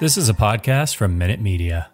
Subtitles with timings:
[0.00, 1.90] This is a podcast from Minute Media.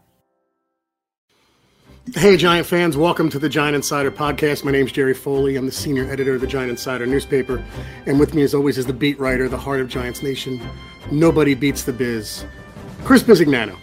[2.15, 4.63] Hey, Giant fans, welcome to the Giant Insider podcast.
[4.63, 5.57] My name's Jerry Foley.
[5.57, 7.65] I'm the senior editor of the Giant Insider newspaper.
[8.05, 10.61] And with me, as always, is the beat writer, the heart of Giants Nation.
[11.11, 12.45] Nobody beats the biz.
[13.05, 13.79] Chris Bisignano.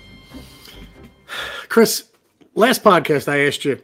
[1.68, 2.04] Chris,
[2.54, 3.82] last podcast I asked you,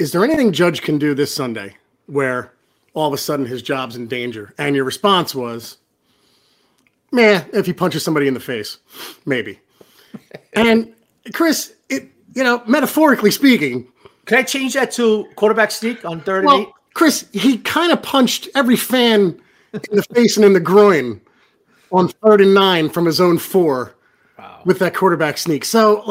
[0.00, 2.52] is there anything Judge can do this Sunday where
[2.94, 4.52] all of a sudden his job's in danger?
[4.58, 5.78] And your response was,
[7.12, 8.78] meh, if he punches somebody in the face,
[9.26, 9.60] maybe.
[10.54, 10.92] and
[11.32, 13.86] Chris, it you know, metaphorically speaking,
[14.24, 16.72] can I change that to quarterback sneak on third well, and eight?
[16.94, 19.40] Chris, he kind of punched every fan
[19.72, 21.20] in the face and in the groin
[21.90, 23.94] on third and nine from his own four
[24.38, 24.60] wow.
[24.64, 25.64] with that quarterback sneak.
[25.64, 26.02] So,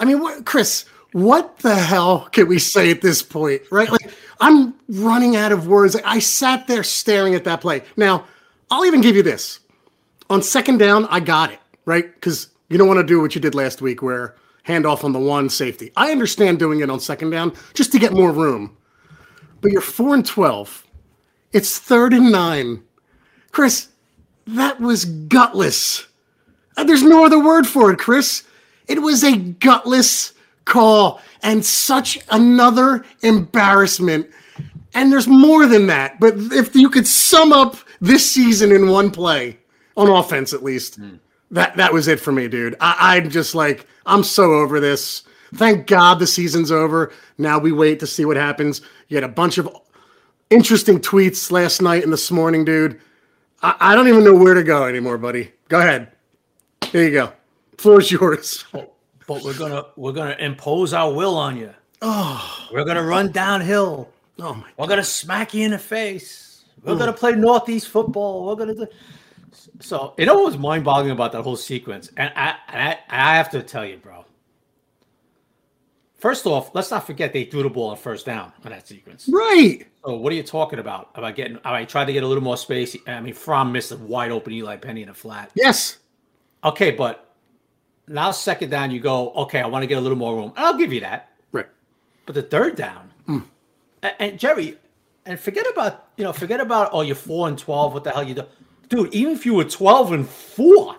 [0.00, 3.90] I mean, what, Chris, what the hell can we say at this point, right?
[3.90, 5.96] Like, I'm running out of words.
[6.04, 7.82] I sat there staring at that play.
[7.96, 8.26] Now,
[8.70, 9.60] I'll even give you this
[10.30, 12.12] on second down, I got it, right?
[12.14, 14.34] Because you don't want to do what you did last week where
[14.66, 15.92] handoff on the one safety.
[15.96, 18.76] I understand doing it on second down just to get more room.
[19.60, 20.84] But you're 4 and 12.
[21.52, 22.82] It's third and nine.
[23.52, 23.88] Chris,
[24.46, 26.06] that was gutless.
[26.76, 28.44] Uh, there's no other word for it, Chris.
[28.86, 30.34] It was a gutless
[30.64, 34.28] call and such another embarrassment.
[34.94, 36.20] And there's more than that.
[36.20, 39.58] But if you could sum up this season in one play,
[39.96, 41.00] on offense at least.
[41.00, 41.18] Mm.
[41.50, 42.76] That that was it for me, dude.
[42.80, 45.22] I, I'm just like I'm so over this.
[45.54, 47.12] Thank God the season's over.
[47.38, 48.80] Now we wait to see what happens.
[49.08, 49.68] You had a bunch of
[50.50, 53.00] interesting tweets last night and this morning, dude.
[53.62, 55.52] I, I don't even know where to go anymore, buddy.
[55.68, 56.12] Go ahead.
[56.84, 57.32] Here you go.
[57.78, 58.64] Floor's yours.
[58.72, 58.92] But,
[59.26, 61.72] but we're gonna we're gonna impose our will on you.
[62.02, 64.10] Oh, we're gonna run downhill.
[64.38, 64.68] Oh my!
[64.76, 66.64] We're gonna smack you in the face.
[66.82, 66.98] We're mm.
[66.98, 68.46] gonna play northeast football.
[68.46, 68.86] We're gonna do.
[69.80, 73.50] So it always mind boggling about that whole sequence, and I, and I I have
[73.50, 74.24] to tell you, bro.
[76.18, 79.28] First off, let's not forget they threw the ball on first down on that sequence.
[79.28, 79.86] Right.
[80.04, 81.10] So what are you talking about?
[81.14, 81.58] About getting?
[81.64, 82.96] I tried to get a little more space.
[83.06, 85.50] I mean, Fromm missed a wide open Eli Penny in a flat.
[85.54, 85.98] Yes.
[86.64, 87.34] Okay, but
[88.08, 89.30] now second down, you go.
[89.32, 90.52] Okay, I want to get a little more room.
[90.56, 91.32] I'll give you that.
[91.52, 91.66] Right.
[92.24, 93.44] But the third down, mm.
[94.02, 94.78] and, and Jerry,
[95.26, 97.92] and forget about you know forget about oh you're four and twelve.
[97.92, 98.44] What the hell you do?
[98.88, 100.96] Dude, even if you were 12 and 4,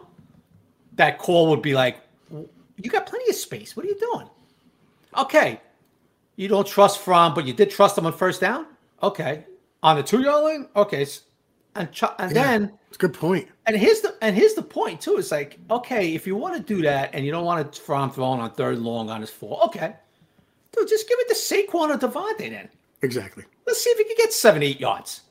[0.95, 3.75] that call would be like, you got plenty of space.
[3.75, 4.29] What are you doing?
[5.17, 5.61] Okay.
[6.35, 8.67] You don't trust Fromm, but you did trust him on first down?
[9.01, 9.45] Okay.
[9.83, 10.67] On the two yard line?
[10.75, 11.05] Okay.
[11.75, 13.47] And, ch- and yeah, then it's a good point.
[13.67, 15.17] And here's the and here's the point too.
[15.17, 18.11] It's like, okay, if you want to do that and you don't want to Fromm
[18.11, 19.95] throwing on third and long on his four, okay.
[20.71, 22.69] Dude, just give it to Saquon or Devontae then.
[23.03, 23.43] Exactly.
[23.65, 25.21] Let's see if he can get seven, eight yards.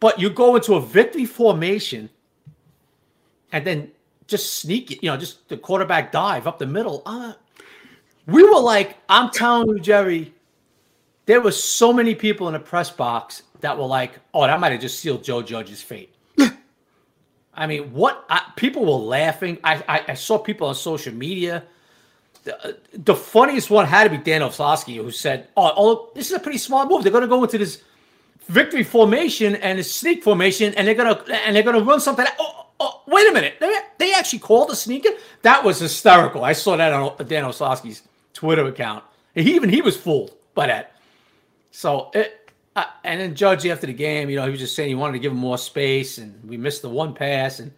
[0.00, 2.10] But you go into a victory formation
[3.52, 3.90] and then
[4.26, 7.02] just sneak it, you know, just the quarterback dive up the middle.
[7.06, 7.32] Uh,
[8.26, 10.34] we were like, I'm telling you, Jerry,
[11.26, 14.72] there were so many people in the press box that were like, oh, that might
[14.72, 16.12] have just sealed Joe Judge's fate.
[17.58, 19.58] I mean, what I, people were laughing.
[19.64, 21.64] I, I, I saw people on social media.
[22.44, 26.36] The, the funniest one had to be Dan Orlovsky, who said, oh, oh, this is
[26.36, 27.02] a pretty smart move.
[27.02, 27.82] They're going to go into this
[28.48, 32.26] victory formation and a sneak formation, and they're gonna and they're gonna run something.
[32.38, 33.54] Oh, oh wait a minute!
[33.60, 35.10] They, they actually called a sneaker?
[35.42, 36.44] That was hysterical.
[36.44, 38.02] I saw that on Dan Orlovsky's
[38.32, 39.04] Twitter account.
[39.34, 40.94] He, even he was fooled by that.
[41.70, 44.88] So it, uh, and then Judge after the game, you know, he was just saying
[44.88, 47.72] he wanted to give him more space, and we missed the one pass, and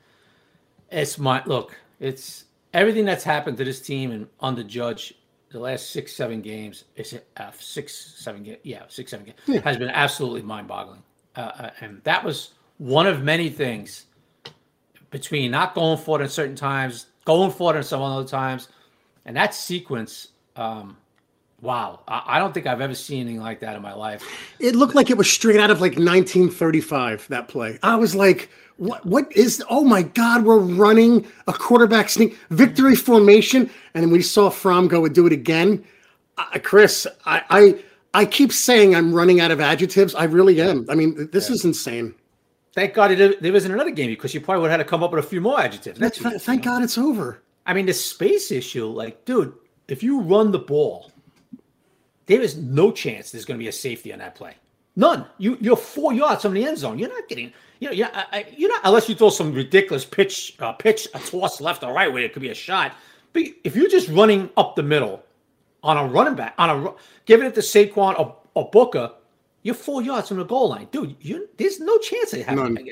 [0.90, 1.76] it's my look.
[2.00, 2.44] It's
[2.74, 5.14] everything that's happened to this team and under Judge
[5.50, 6.84] the last six, seven games.
[6.96, 8.56] Is it uh, six, seven?
[8.62, 9.60] Yeah, six, seven games yeah.
[9.60, 11.02] has been absolutely mind-boggling,
[11.36, 14.06] uh, uh, and that was one of many things
[15.10, 18.68] between not going for it at certain times, going for it at some other times,
[19.24, 20.28] and that sequence.
[20.56, 20.96] Um,
[21.60, 24.22] wow, I, I don't think I've ever seen anything like that in my life.
[24.58, 27.28] It looked like it was straight out of like 1935.
[27.28, 29.04] That play, I was like, "What?
[29.04, 29.62] What is?
[29.68, 35.04] Oh my God, we're running a quarterback sneak victory formation!" And we saw Fromm go
[35.04, 35.84] and do it again.
[36.36, 37.84] Uh, Chris, I, I
[38.14, 40.14] I keep saying I'm running out of adjectives.
[40.14, 40.86] I really am.
[40.88, 41.54] I mean, this yeah.
[41.54, 42.14] is insane.
[42.74, 45.02] Thank God it, there wasn't another game because you probably would have had to come
[45.02, 45.98] up with a few more adjectives.
[45.98, 47.42] That's, thank, thank God it's over.
[47.66, 49.52] I mean, the space issue, like, dude,
[49.88, 51.10] if you run the ball,
[52.26, 54.54] there is no chance there's going to be a safety on that play.
[54.98, 55.26] None.
[55.38, 56.98] You you're four yards from the end zone.
[56.98, 57.52] You're not getting.
[57.78, 61.60] You know, yeah, you're not unless you throw some ridiculous pitch, uh, pitch, a toss
[61.60, 62.96] left or right where it could be a shot.
[63.32, 65.22] But if you're just running up the middle
[65.84, 66.94] on a running back, on a
[67.26, 69.12] giving it to Saquon or, or Booker,
[69.62, 71.14] you're four yards from the goal line, dude.
[71.20, 72.58] You, there's no chance they have.
[72.58, 72.82] Even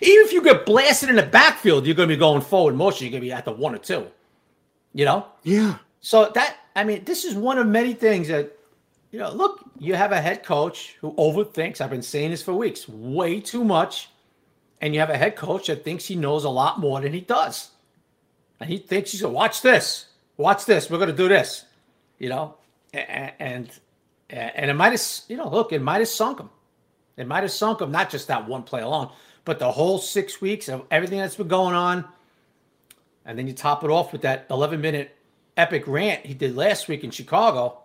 [0.00, 3.04] if you get blasted in the backfield, you're going to be going forward motion.
[3.04, 4.06] You're going to be at the one or two.
[4.94, 5.26] You know.
[5.42, 5.76] Yeah.
[6.00, 8.56] So that I mean, this is one of many things that
[9.12, 9.30] you know.
[9.30, 11.80] Look, you have a head coach who overthinks.
[11.80, 14.08] I've been saying this for weeks, way too much,
[14.80, 17.20] and you have a head coach that thinks he knows a lot more than he
[17.20, 17.70] does,
[18.58, 20.06] and he thinks he's going watch this,
[20.36, 20.90] watch this.
[20.90, 21.66] We're going to do this,
[22.18, 22.56] you know,
[22.92, 23.80] and, and
[24.32, 26.48] and it might have, you know, look, it might have sunk him.
[27.16, 29.10] It might have sunk him, not just that one play alone,
[29.44, 32.06] but the whole six weeks of everything that's been going on.
[33.26, 35.14] And then you top it off with that 11 minute
[35.56, 37.81] epic rant he did last week in Chicago,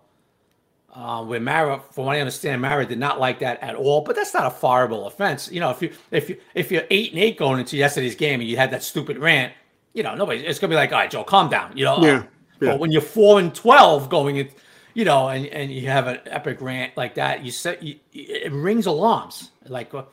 [0.94, 4.02] uh, where Mara, from what I understand, Mara did not like that at all.
[4.02, 5.52] But that's not a fireable offense.
[5.52, 8.40] You know, if you if you if you're eight and eight going into yesterday's game
[8.40, 9.54] and you had that stupid rant,
[9.94, 11.78] you know, nobody it's gonna be like, all right, Joe, calm down.
[11.78, 12.24] You know, yeah.
[12.60, 12.72] yeah.
[12.72, 14.54] But when you're four and twelve going into
[14.98, 18.52] you know, and, and you have an epic rant like that, you set you, it
[18.52, 19.52] rings alarms.
[19.68, 20.06] Like, uh,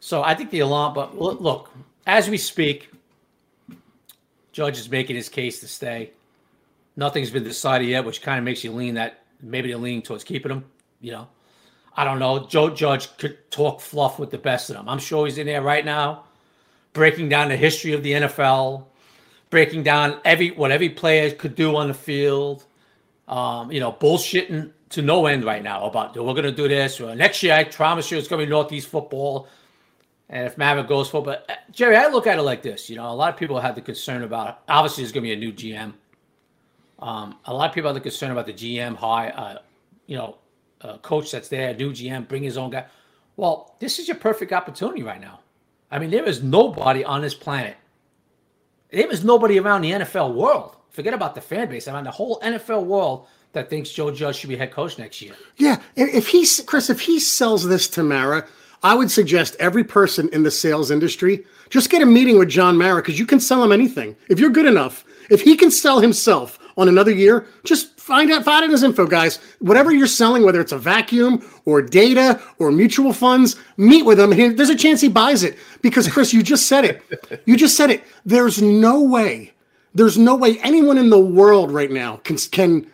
[0.00, 0.94] so I think the alarm.
[0.94, 1.70] But look,
[2.06, 2.90] as we speak,
[4.52, 6.12] Judge is making his case to stay.
[6.96, 10.24] Nothing's been decided yet, which kind of makes you lean that maybe they're leaning towards
[10.24, 10.64] keeping him.
[11.00, 11.28] You know,
[11.96, 12.46] I don't know.
[12.46, 14.88] Joe Judge could talk fluff with the best of them.
[14.88, 16.24] I'm sure he's in there right now,
[16.92, 18.84] breaking down the history of the NFL,
[19.50, 22.64] breaking down every what every player could do on the field
[23.30, 27.00] um, you know, bullshitting to no end right now about we're going to do this.
[27.00, 29.48] Or next year, I promise you, it's going to be Northeast football.
[30.28, 32.90] And if Maverick goes for, but uh, Jerry, I look at it like this.
[32.90, 34.62] You know, a lot of people have the concern about.
[34.68, 35.94] Obviously, there's going to be a new GM.
[37.00, 39.30] Um, a lot of people are the concern about the GM high.
[39.30, 39.58] Uh,
[40.06, 40.36] you know,
[41.02, 42.86] coach that's there, new GM, bring his own guy.
[43.36, 45.40] Well, this is your perfect opportunity right now.
[45.90, 47.76] I mean, there is nobody on this planet.
[48.90, 51.86] There is nobody around the NFL world forget about the fan base.
[51.86, 55.34] Mean, the whole NFL world that thinks Joe Judge should be head coach next year.
[55.56, 58.46] Yeah, if he's Chris, if he sells this to Mara,
[58.82, 62.76] I would suggest every person in the sales industry just get a meeting with John
[62.76, 65.04] Mara because you can sell him anything if you're good enough.
[65.30, 69.06] If he can sell himself on another year, just find out, find out his info,
[69.06, 69.38] guys.
[69.58, 74.56] Whatever you're selling, whether it's a vacuum or data or mutual funds, meet with him.
[74.56, 77.42] There's a chance he buys it because Chris, you just said it.
[77.44, 78.02] You just said it.
[78.24, 79.52] There's no way
[79.94, 82.90] there's no way anyone in the world right now can can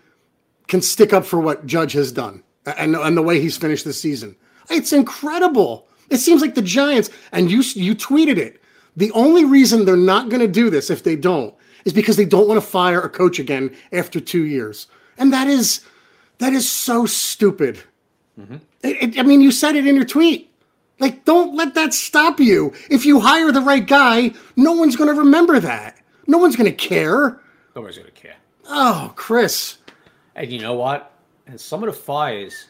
[0.66, 3.92] can stick up for what Judge has done and and the way he's finished the
[3.92, 4.36] season.
[4.70, 5.86] It's incredible.
[6.10, 8.62] It seems like the Giants and you you tweeted it.
[8.96, 11.54] The only reason they're not going to do this if they don't
[11.86, 14.88] is because they don't want to fire a coach again after 2 years.
[15.16, 15.80] And that is
[16.38, 17.82] that is so stupid.
[18.38, 18.56] Mm-hmm.
[18.82, 20.52] It, it, I mean, you said it in your tweet.
[20.98, 22.74] Like, don't let that stop you.
[22.90, 25.96] If you hire the right guy, no one's going to remember that.
[26.26, 27.40] No one's going to care.
[27.74, 28.36] Nobody's going to care.
[28.68, 29.78] Oh, Chris.
[30.34, 31.12] And you know what?
[31.46, 32.66] And some of the fires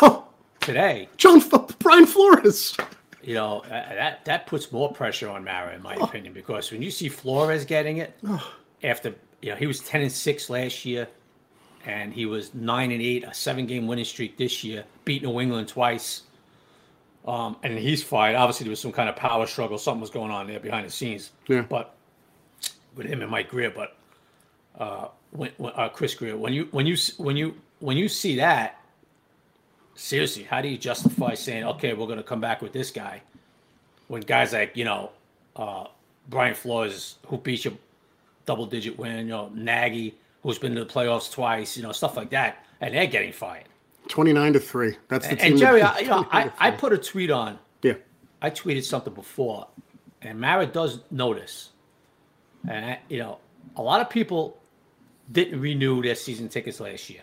[0.00, 0.26] oh,
[0.60, 2.76] today, John F- Brian Flores.
[3.22, 6.04] You know that that puts more pressure on Mara, in my oh.
[6.04, 8.52] opinion, because when you see Flores getting it oh.
[8.82, 11.06] after you know he was ten and six last year,
[11.84, 15.40] and he was nine and eight, a seven game winning streak this year, beat New
[15.40, 16.22] England twice.
[17.26, 18.36] Um, and he's fired.
[18.36, 19.76] Obviously, there was some kind of power struggle.
[19.76, 21.30] Something was going on there behind the scenes.
[21.48, 21.60] Yeah.
[21.60, 21.94] But
[22.96, 23.96] with him and Mike Grier, but
[24.78, 28.79] uh, when, uh, Chris Grier, when you when you when you when you see that,
[30.00, 33.22] seriously, how do you justify saying, okay, we're going to come back with this guy,
[34.08, 35.10] when guys like you know
[35.56, 35.84] uh,
[36.28, 37.76] Brian Flores, who beat you
[38.46, 39.18] double digit win.
[39.18, 41.76] You know, Nagy, who's been to the playoffs twice.
[41.76, 43.64] You know, stuff like that, and they're getting fired.
[44.08, 44.96] Twenty nine to three.
[45.08, 45.50] That's the And, team.
[45.52, 47.58] and Jerry, beat I, you know, I, I put a tweet on.
[47.82, 47.94] yeah.
[48.42, 49.68] I tweeted something before,
[50.22, 51.70] and Mara does notice,
[52.66, 53.38] and I, you know,
[53.76, 54.56] a lot of people
[55.30, 57.20] didn't renew their season tickets last year.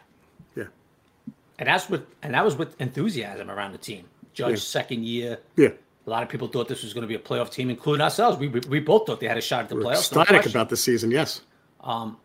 [1.60, 4.06] And that's with and that was with enthusiasm around the team.
[4.34, 4.56] Judge Yeah.
[4.58, 5.70] second year, Yeah.
[6.06, 8.38] a lot of people thought this was going to be a playoff team, including ourselves.
[8.38, 10.14] We we, we both thought they had a shot at the We're playoffs.
[10.14, 10.52] no ecstatic question.
[10.52, 11.12] about the season.
[11.12, 11.42] Yes.
[11.82, 12.18] Um,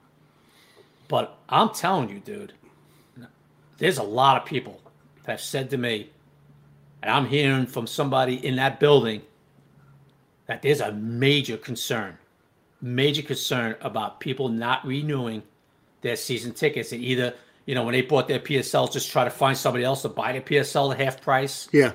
[1.09, 2.53] But I'm telling you, dude,
[3.79, 4.81] there's a lot of people
[5.25, 6.11] that have said to me,
[7.03, 9.23] and I'm hearing from somebody in that building
[10.47, 12.17] that there's a major concern,
[12.81, 15.43] major concern about people not renewing
[16.01, 16.93] their season tickets.
[16.93, 17.35] And either,
[17.67, 20.33] you know, when they bought their PSLs, just try to find somebody else to buy
[20.33, 21.93] their PSL at half price, Yeah.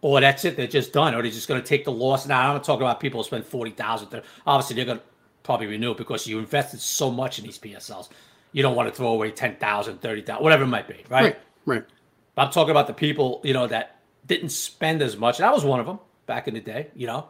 [0.00, 2.26] or that's it, they're just done, or they're just going to take the loss.
[2.26, 5.04] Now, I'm not talking about people who spend 40000 Obviously, they're going to
[5.42, 8.08] probably renew it because you invested so much in these PSLs.
[8.52, 11.22] You don't want to throw away 10000 30000 whatever it might be, right?
[11.24, 11.38] Right.
[11.66, 11.84] Right.
[12.36, 15.38] I'm talking about the people, you know, that didn't spend as much.
[15.38, 17.28] And I was one of them back in the day, you know,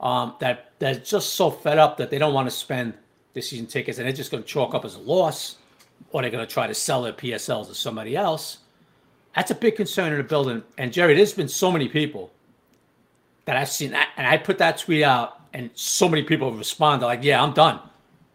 [0.00, 2.94] um, that that's just so fed up that they don't want to spend
[3.34, 5.56] the season tickets and they're just going to chalk up as a loss,
[6.10, 8.58] or they're going to try to sell their PSLs to somebody else.
[9.34, 10.62] That's a big concern in the building.
[10.78, 12.32] And Jerry, there's been so many people
[13.44, 16.58] that I've seen that, and I put that tweet out, and so many people have
[16.58, 17.80] responded like, "Yeah, I'm done.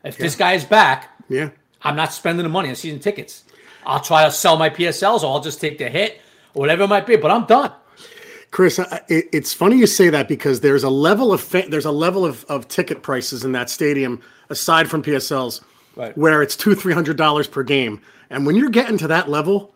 [0.03, 1.49] If this guy is back, Yeah.
[1.81, 3.43] I'm not spending the money on season tickets.
[3.85, 6.19] I'll try to sell my PSLs, or I'll just take the hit,
[6.53, 7.15] or whatever it might be.
[7.15, 7.71] But I'm done.
[8.51, 11.91] Chris, it, it's funny you say that because there's a level of fa- there's a
[11.91, 15.61] level of, of ticket prices in that stadium aside from PSLs,
[15.95, 16.17] Right.
[16.17, 19.73] where it's two three hundred dollars per game, and when you're getting to that level,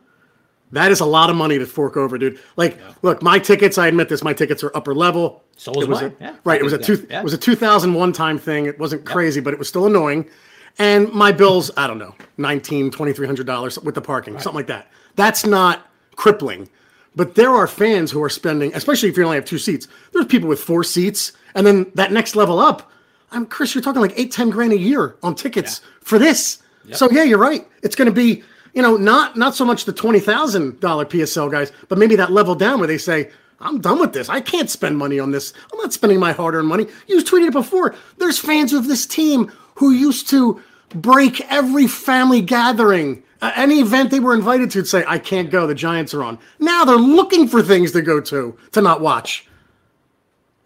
[0.71, 2.39] that is a lot of money to fork over, dude.
[2.57, 3.77] Like, look, my tickets.
[3.77, 4.23] I admit this.
[4.23, 5.43] My tickets are upper level.
[5.57, 6.35] So was It was mine, a- yeah.
[6.43, 6.59] right.
[6.59, 7.05] It was a two.
[7.09, 7.21] yeah.
[7.21, 8.65] It was a two thousand one time thing.
[8.65, 10.29] It wasn't crazy, but it was still annoying.
[10.77, 14.55] And my bills, I don't know, nineteen, twenty three hundred dollars with the parking, something
[14.57, 14.89] like that.
[15.15, 16.69] That's not crippling.
[17.15, 19.87] But there are fans who are spending, especially if you only have two seats.
[20.13, 22.89] There's people with four seats, and then that next level up.
[23.31, 23.75] I'm Chris.
[23.75, 26.59] You're talking like eight, ten grand a year on tickets for this.
[26.95, 27.67] So yeah, you're right.
[27.83, 28.43] It's going to be,
[28.73, 32.31] you know, not not so much the twenty thousand dollar PSL guys, but maybe that
[32.31, 34.29] level down where they say, "I'm done with this.
[34.29, 35.53] I can't spend money on this.
[35.71, 37.93] I'm not spending my hard-earned money." You tweeted it before.
[38.17, 40.61] There's fans of this team who used to
[40.95, 45.67] break every family gathering, uh, any event they were invited to, say, "I can't go.
[45.67, 49.45] The Giants are on." Now they're looking for things to go to to not watch.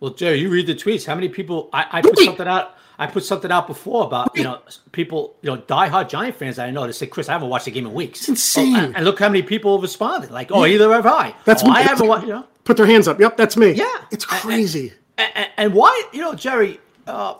[0.03, 1.05] Well, Jerry, you read the tweets.
[1.05, 1.69] How many people?
[1.71, 2.75] I, I put something out.
[2.99, 4.59] I put something out before about you know
[4.91, 6.57] people, you know, diehard Giant fans.
[6.57, 8.19] That I know they say, Chris, I haven't watched the game in weeks.
[8.19, 8.75] It's insane.
[8.75, 10.29] and, and look how many people responded.
[10.29, 11.33] Like, oh, either have I.
[11.45, 12.25] That's oh, what- I haven't watched.
[12.27, 13.17] You know, Put their hands up.
[13.17, 13.71] Yep, that's me.
[13.71, 13.85] Yeah.
[14.11, 14.93] it's And- and- crazy.
[15.17, 17.35] and, and why you know jerry uh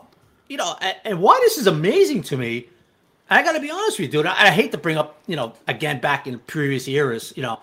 [0.48, 2.68] you know and, and why this is amazing to me
[3.28, 5.52] i gotta be honest with you dude I, I hate to bring up you know
[5.66, 7.58] again back in previous eras you know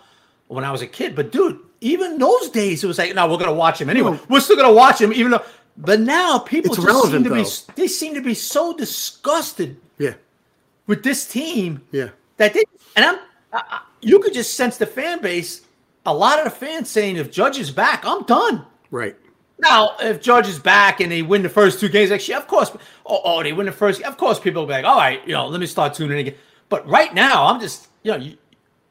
[0.50, 3.38] when i was a kid but dude even those days it was like no we're
[3.38, 5.44] gonna watch him anyway we're still gonna watch him even though
[5.78, 7.46] but now people It's just seem to be
[7.76, 10.14] they seem to be so disgusted yeah,
[10.88, 12.10] with this team yeah.
[12.38, 12.64] that they
[12.96, 13.20] and I'm
[13.54, 15.62] I, you could just sense the fan base
[16.06, 19.16] a lot of the fans saying if judge is back i'm done Right.
[19.58, 22.72] now, if Judge is back and they win the first two games, actually, of course,
[23.06, 25.34] oh, oh, they win the first, of course, people will be like, all right, you
[25.34, 26.40] know, let me start tuning in again.
[26.68, 28.38] But right now, I'm just, you know, you,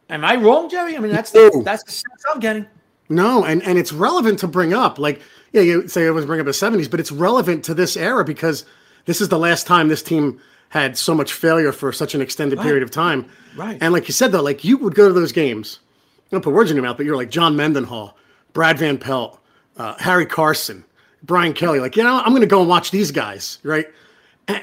[0.08, 0.96] am I wrong, Jerry?
[0.96, 2.66] I mean, that's the, that's the sense I'm getting.
[3.10, 4.98] No, and and it's relevant to bring up.
[4.98, 5.20] Like,
[5.52, 8.24] yeah, you say it was bring up the '70s, but it's relevant to this era
[8.24, 8.64] because
[9.04, 10.40] this is the last time this team
[10.70, 13.28] had so much failure for such an extended period of time.
[13.56, 13.76] Right.
[13.80, 15.80] And like you said, though, like you would go to those games.
[16.18, 18.16] I don't put words in your mouth, but you're like John Mendenhall,
[18.52, 19.40] Brad Van Pelt,
[19.76, 20.84] uh, Harry Carson,
[21.24, 21.80] Brian Kelley.
[21.80, 23.88] Like, you know, I'm going to go and watch these guys, right?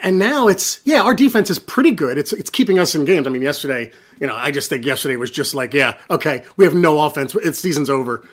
[0.02, 2.18] And, now it's yeah, our defense is pretty good.
[2.18, 3.28] It's it's keeping us in games.
[3.28, 6.66] I mean, yesterday, you know, I just think yesterday was just like, yeah, okay, we
[6.66, 7.36] have no offense.
[7.36, 8.28] It's season's over.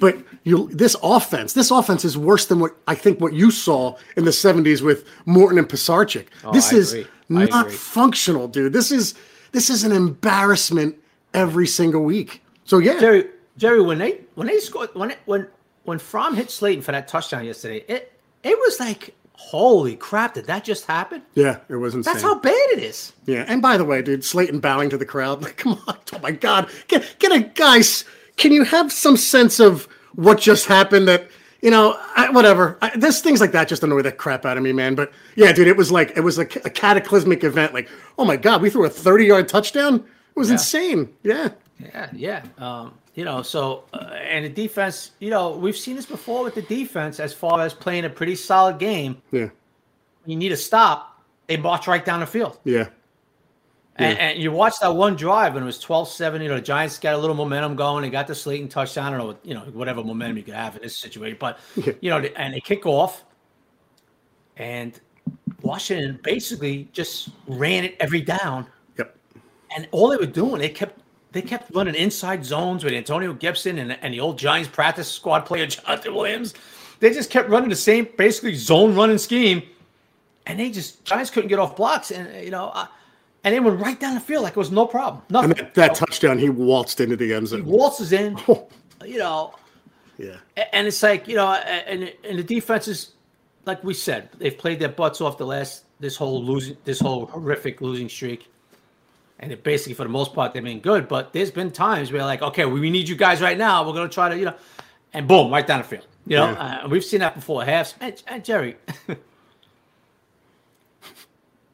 [0.00, 3.96] But you, this offense, this offense is worse than what I think what you saw
[4.16, 6.26] in the '70s with Morton and Pisarcik.
[6.44, 7.10] Oh, this I is agree.
[7.28, 8.72] Not functional, dude.
[8.72, 9.14] This is
[9.52, 10.96] this is an embarrassment
[11.34, 12.42] every single week.
[12.64, 15.48] So yeah, Jerry, Jerry, when they when they scored when it, when
[15.84, 18.12] when Fromm hit Slayton for that touchdown yesterday, it
[18.44, 21.22] it was like, holy crap, did that just happen?
[21.34, 22.12] yeah, it was insane.
[22.12, 23.12] That's how bad it is.
[23.24, 25.42] Yeah, and by the way, dude, Slayton bowing to the crowd.
[25.42, 28.04] Like, come on, oh my God, get get a guys.
[28.36, 31.06] Can you have some sense of what just happened?
[31.08, 31.30] That
[31.62, 32.78] you know, I, whatever.
[32.82, 34.94] I, there's things like that just annoy the crap out of me, man.
[34.94, 37.72] But yeah, dude, it was like it was a, a cataclysmic event.
[37.72, 39.96] Like, oh my God, we threw a 30 yard touchdown.
[39.96, 41.12] It was insane.
[41.22, 42.42] Yeah, Yeah, yeah.
[42.58, 46.54] Um, you know, so uh, and the defense, you know, we've seen this before with
[46.54, 49.20] the defense as far as playing a pretty solid game.
[49.32, 49.48] yeah,
[50.24, 51.20] You need a stop.
[51.48, 52.60] they march right down the field.
[52.62, 52.90] Yeah.
[53.96, 56.40] And, and, you watch that one drive, and it was 12-7.
[56.40, 58.02] You know, the Giants got a little momentum going.
[58.02, 59.12] They got the Slayton touchdown.
[59.12, 61.38] I don't know, you know, whatever momentum you could have in this situation.
[61.40, 61.58] But,
[62.00, 63.24] you know, and they kick off,
[64.58, 65.00] and
[65.62, 68.68] Washington basically just ran it every down.
[68.96, 69.16] Yep.
[69.76, 71.00] And all they were doing, they kept
[71.32, 75.40] they kept running inside zones with Antonio Gibson and, and the old Giants practice squad
[75.40, 76.54] player Jonathan Williams.
[77.00, 79.62] They just kept running the same basically zone running scheme,
[80.46, 82.10] and they just Giants couldn't get off blocks.
[82.10, 82.86] And you know, uh,
[83.44, 85.22] and they went right down the field like it was no problem.
[85.30, 85.50] Nothing.
[85.50, 87.64] And that, that touchdown, he waltzed into the end zone.
[87.64, 88.38] He waltzes in.
[89.04, 89.54] you know.
[90.16, 90.36] Yeah.
[90.72, 93.12] And it's like you know, and and the defense is
[93.64, 97.26] like we said, they've played their butts off the last this whole losing this whole
[97.26, 98.50] horrific losing streak.
[99.40, 101.06] And it basically, for the most part, they've been good.
[101.06, 103.86] But there's been times where, like, okay, we need you guys right now.
[103.86, 104.54] We're going to try to, you know,
[105.12, 106.06] and boom, right down the field.
[106.26, 106.80] You know, yeah.
[106.84, 107.64] uh, we've seen that before.
[107.64, 108.76] Halves, and, and Jerry,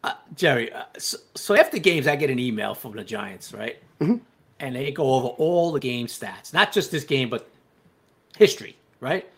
[0.04, 0.72] uh, Jerry.
[0.72, 3.78] Uh, so, so, after games, I get an email from the Giants, right?
[4.00, 4.16] Mm-hmm.
[4.60, 7.50] And they go over all the game stats, not just this game, but
[8.38, 9.28] history, right?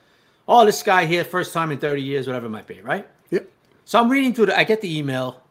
[0.46, 3.08] Oh, this guy here, first time in 30 years, whatever it might be, right?
[3.30, 3.48] Yep.
[3.86, 4.58] So I'm reading through the.
[4.58, 5.42] I get the email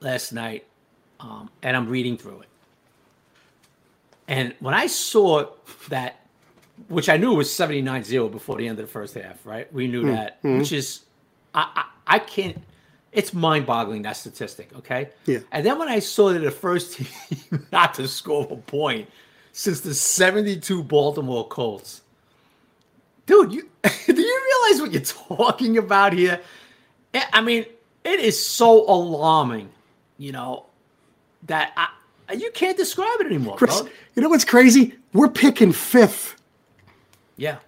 [0.00, 0.64] last night,
[1.20, 2.48] um, and I'm reading through it.
[4.28, 5.46] And when I saw
[5.88, 6.20] that,
[6.88, 9.70] which I knew was 79-0 before the end of the first half, right?
[9.72, 10.14] We knew mm-hmm.
[10.14, 11.00] that, which is,
[11.54, 12.62] I, I, I can't,
[13.12, 14.70] it's mind-boggling that statistic.
[14.76, 15.10] Okay.
[15.26, 15.40] Yeah.
[15.50, 19.10] And then when I saw that the first team not to score a point
[19.52, 22.02] since the '72 Baltimore Colts,
[23.26, 23.68] dude, you
[24.06, 26.40] do you realize what you're talking about here?
[27.12, 27.66] I mean,
[28.04, 29.70] it is so alarming,
[30.18, 30.66] you know,
[31.44, 33.56] that I, you can't describe it anymore.
[33.56, 33.90] Chris, bro.
[34.14, 34.94] you know what's crazy?
[35.12, 36.36] We're picking fifth.
[37.36, 37.58] Yeah.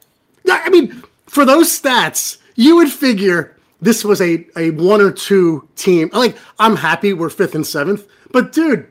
[0.49, 5.69] I mean, for those stats, you would figure this was a, a one or two
[5.76, 6.11] team.
[6.12, 8.87] Like, I'm happy we're fifth and seventh, but dude,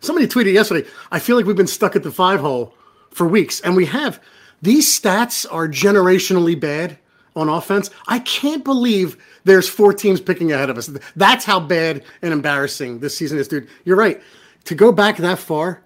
[0.00, 2.74] somebody tweeted yesterday, I feel like we've been stuck at the five hole
[3.10, 4.20] for weeks, and we have.
[4.60, 6.96] These stats are generationally bad
[7.34, 7.90] on offense.
[8.08, 10.90] I can't believe there's four teams picking ahead of us.
[11.16, 13.68] That's how bad and embarrassing this season is, dude.
[13.84, 14.20] You're right.
[14.64, 15.82] To go back that far,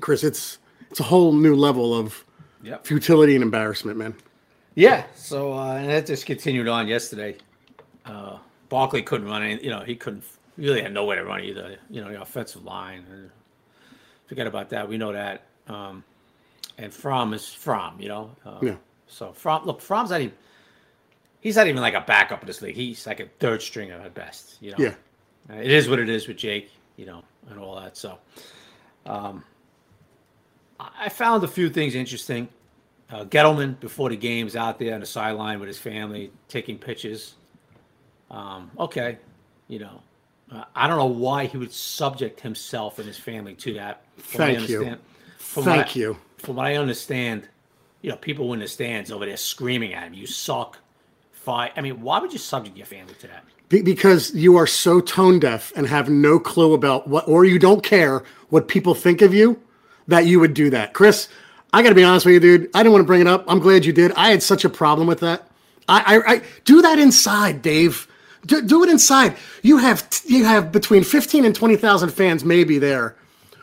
[0.00, 0.58] Chris, it's
[0.90, 2.24] it's a whole new level of
[2.62, 2.86] yep.
[2.86, 4.14] futility and embarrassment, man.
[4.74, 5.04] Yeah.
[5.14, 7.36] So uh, and that just continued on yesterday.
[8.04, 10.24] Uh, Barkley couldn't run any, you know, he couldn't
[10.56, 11.76] really had nowhere to run either.
[11.90, 13.30] You know, the offensive line.
[14.26, 14.88] Forget about that.
[14.88, 15.44] We know that.
[15.68, 16.04] Um,
[16.78, 18.30] and Fromm is Fromm, you know.
[18.44, 18.76] Uh, yeah.
[19.12, 20.34] So Fromm, look, Fromm's not even.
[21.40, 22.76] He's not even like a backup in this league.
[22.76, 24.58] He's like a third stringer at best.
[24.60, 24.76] You know.
[24.78, 24.94] Yeah.
[25.50, 27.96] It is what it is with Jake, you know, and all that.
[27.96, 28.18] So,
[29.06, 29.42] um,
[30.78, 32.48] I found a few things interesting.
[33.10, 37.34] Uh, Gettleman before the game's out there on the sideline with his family taking pictures.
[38.30, 39.18] Um, okay,
[39.68, 40.00] you know,
[40.50, 44.04] uh, I don't know why he would subject himself and his family to that.
[44.16, 44.96] Thank you.
[45.38, 46.16] Thank I, you.
[46.38, 47.48] From what I understand,
[48.02, 50.78] you know, people in the stands over there screaming at him, "You suck."
[51.32, 51.72] Fight.
[51.76, 53.42] I mean, why would you subject your family to that?
[53.80, 57.82] because you are so tone deaf and have no clue about what, or you don't
[57.82, 59.58] care what people think of you,
[60.08, 60.92] that you would do that.
[60.92, 61.28] Chris,
[61.72, 62.70] I got to be honest with you, dude.
[62.74, 63.44] I didn't want to bring it up.
[63.48, 64.12] I'm glad you did.
[64.12, 65.48] I had such a problem with that.
[65.88, 68.08] I, I, I do that inside, Dave.
[68.44, 69.36] Do, do, it inside.
[69.62, 73.16] You have you have between 15 and 20,000 fans maybe there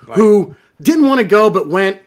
[0.07, 0.17] right.
[0.17, 2.01] who didn't want to go but went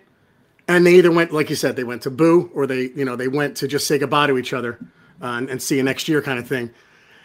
[0.73, 3.17] and they either went like you said they went to boo or they you know
[3.17, 4.79] they went to just say goodbye to each other
[5.21, 6.71] uh, and, and, see you next year kind of thing.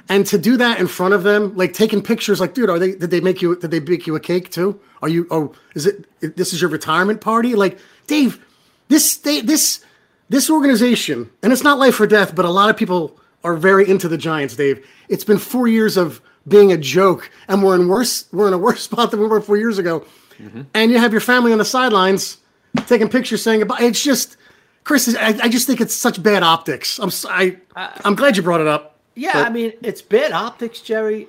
[0.10, 2.94] And to do that in front of them like taking pictures like dude are they
[2.94, 4.80] did they make you did they bake you a cake too?
[5.02, 6.06] Are you oh is it
[6.36, 7.56] this is your retirement party?
[7.56, 8.44] Like dave
[8.88, 9.84] this they, this
[10.30, 13.90] this organization and it's not life or death but a lot of people are very
[13.90, 14.86] into the giants dave.
[15.10, 18.58] It's been four years of being a joke and we're in worse we're in a
[18.58, 20.06] worse spot than we were four years ago.
[20.40, 20.62] Mm-hmm.
[20.76, 22.38] and you have your family on the sidelines
[22.86, 24.38] taking pictures saying about it's just
[24.84, 25.16] Chris.
[25.16, 27.00] I, I just think it's such bad optics.
[27.00, 29.00] I'm I, uh, I'm glad you brought it up.
[29.16, 31.28] Yeah, but, I mean it's bad optics, Jerry.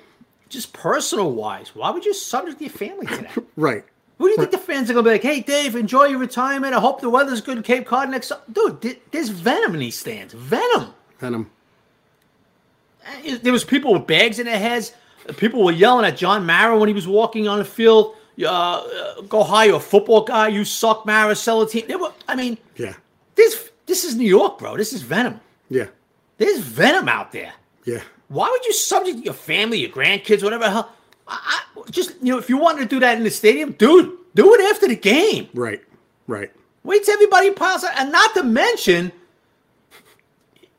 [0.49, 3.43] Just personal wise, why would you subject your family to that?
[3.55, 3.83] right.
[4.17, 5.23] Who do you think the fans are gonna be like?
[5.23, 6.73] Hey, Dave, enjoy your retirement.
[6.73, 8.31] I hope the weather's good in Cape Cod next.
[8.51, 10.33] Dude, there's venom in these stands.
[10.33, 10.93] Venom.
[11.19, 11.49] Venom.
[13.23, 14.93] Eh, there was people with bags in their heads.
[15.37, 19.43] People were yelling at John Mara when he was walking on the field uh, go
[19.43, 20.47] hire a football guy.
[20.49, 21.35] You suck, Mara.
[21.35, 21.85] Sell a team.
[21.99, 22.95] Were, I mean, yeah.
[23.35, 24.77] This this is New York, bro.
[24.77, 25.39] This is venom.
[25.69, 25.87] Yeah.
[26.37, 27.53] There's venom out there.
[27.85, 28.01] Yeah.
[28.27, 30.93] Why would you subject your family, your grandkids, whatever the hell?
[31.27, 34.15] I, I, just you know, if you wanted to do that in the stadium, dude,
[34.35, 35.49] do it after the game.
[35.53, 35.81] Right.
[36.27, 36.51] Right.
[36.83, 39.11] Wait till everybody piles out, and not to mention,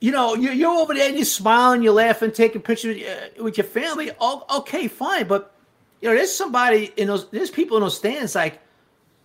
[0.00, 3.58] you know, you're, you're over there and you're smiling, you're laughing, taking pictures uh, with
[3.58, 4.10] your family.
[4.18, 5.26] Oh, okay, fine.
[5.26, 5.54] But,
[6.00, 8.60] you know, there's somebody in those, there's people in those stands like,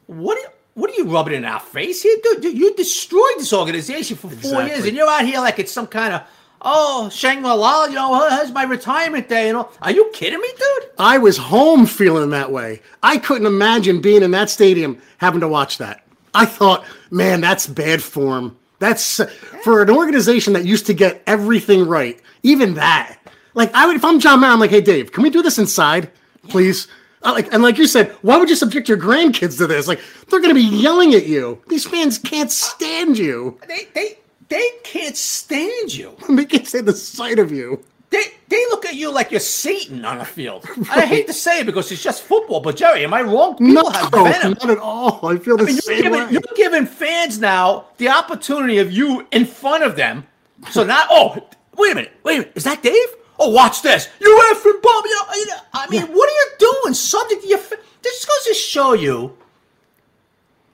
[0.07, 2.17] what are you, what are you rubbing in our face here?
[2.21, 4.67] Dude, dude you destroyed this organization for four Exactly.
[4.67, 6.21] years and you're out here like it's some kind of,
[6.61, 9.47] oh, Shangri-La, you know, here's my retirement day.
[9.47, 10.89] You know, are you kidding me, dude?
[10.97, 12.81] I was home feeling that way.
[13.03, 16.03] I couldn't imagine being in that stadium having to watch that.
[16.33, 18.57] I thought, man, that's bad form.
[18.79, 19.27] That's uh,
[19.63, 22.19] for an organization that used to get everything right.
[22.43, 23.17] Even that,
[23.53, 25.57] like, I would if I'm John Mara, I'm like, hey, Dave, can we do this
[25.57, 26.11] inside,
[26.49, 26.87] please?
[27.23, 29.87] Uh, like, and like you said, why would you subject your grandkids to this?
[29.87, 31.59] Like, they're going to be yelling at you.
[31.67, 33.59] These fans can't stand you.
[33.67, 36.15] They, they, they can't stand you.
[36.29, 37.83] They can't stand the sight of you.
[38.11, 40.63] They they look at you like you're Satan on a field.
[40.91, 43.57] I hate to say it because it's just football, but Jerry, am I wrong?
[43.57, 44.51] People No, have venom.
[44.61, 45.25] not at all.
[45.27, 46.31] I feel the I mean, you're same giving, way.
[46.31, 50.23] you're giving fans now the opportunity of you in front of them.
[50.69, 52.95] So now, oh, wait a minute, wait a minute, is that Dave?
[53.39, 54.09] Oh, watch this.
[54.21, 55.03] You effing bum.
[55.05, 56.47] You know, you know, I mean, what are you
[56.83, 56.93] doing?
[56.93, 57.57] Subject to your.
[57.57, 59.37] fa- This goes to show you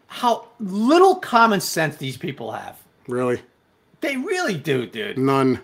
[0.07, 2.77] how little common sense these people have.
[3.07, 3.41] Really,
[4.01, 5.17] They really do, dude.
[5.17, 5.59] none.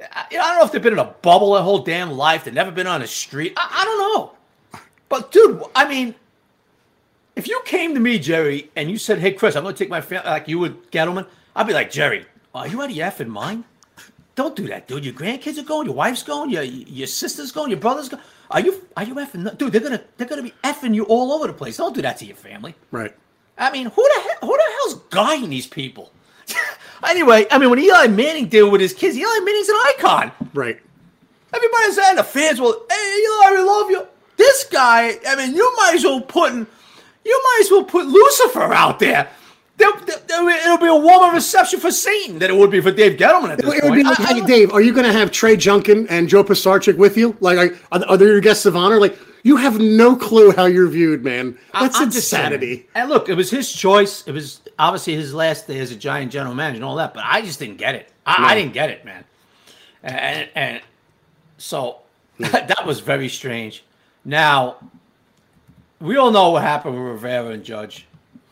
[0.00, 2.44] I, I don't know if they've been in a bubble their whole damn life.
[2.44, 3.52] They've never been on a street.
[3.56, 4.80] I, I don't know.
[5.08, 6.14] But dude, I mean,
[7.36, 9.90] if you came to me, Jerry, and you said, "Hey, Chris, I'm going to take
[9.90, 13.06] my family," like you would, Gettleman, I'd be like, "Jerry, are you out of your
[13.08, 13.64] effing mind?
[14.34, 15.04] Don't do that, dude.
[15.04, 18.22] Your grandkids are going, your wife's going, your your sister's going, your brother's going.
[18.50, 19.56] Are you are you effing?
[19.58, 21.76] Dude, they're gonna they're gonna be effing you all over the place.
[21.76, 22.74] Don't do that to your family.
[22.90, 23.14] Right.
[23.58, 26.12] I mean, who the hell, who the hell's guiding these people?
[27.06, 30.32] anyway, I mean, when Eli Manning deal with his kids, Eli Manning's an icon.
[30.54, 30.80] Right.
[31.54, 34.06] Everybody's saying the fans will, hey, Eli, we love you.
[34.36, 36.66] This guy, I mean, you might as well put, in.
[37.24, 39.30] you might as well put Lucifer out there.
[39.78, 43.58] It'll be a warmer reception for Satan than it would be for Dave Gettleman at
[43.58, 44.18] this It would be point.
[44.18, 46.96] like, I- I hey, Dave, are you going to have Trey Junkin and Joe Pisarcik
[46.96, 47.36] with you?
[47.40, 49.00] Like, are, are they your guests of honor?
[49.00, 51.58] Like, you have no clue how you're viewed, man.
[51.72, 52.06] That's saying.
[52.06, 52.88] insanity.
[52.94, 54.26] And look, it was his choice.
[54.26, 57.12] It was obviously his last day as a Giant general manager and all that.
[57.12, 58.10] But I just didn't get it.
[58.24, 59.24] I, I didn't get it, man.
[60.04, 60.82] And, and
[61.58, 61.98] so
[62.36, 62.44] hmm.
[62.52, 63.84] that was very strange.
[64.24, 64.76] Now,
[66.00, 68.06] we all know what happened with Rivera and Judge.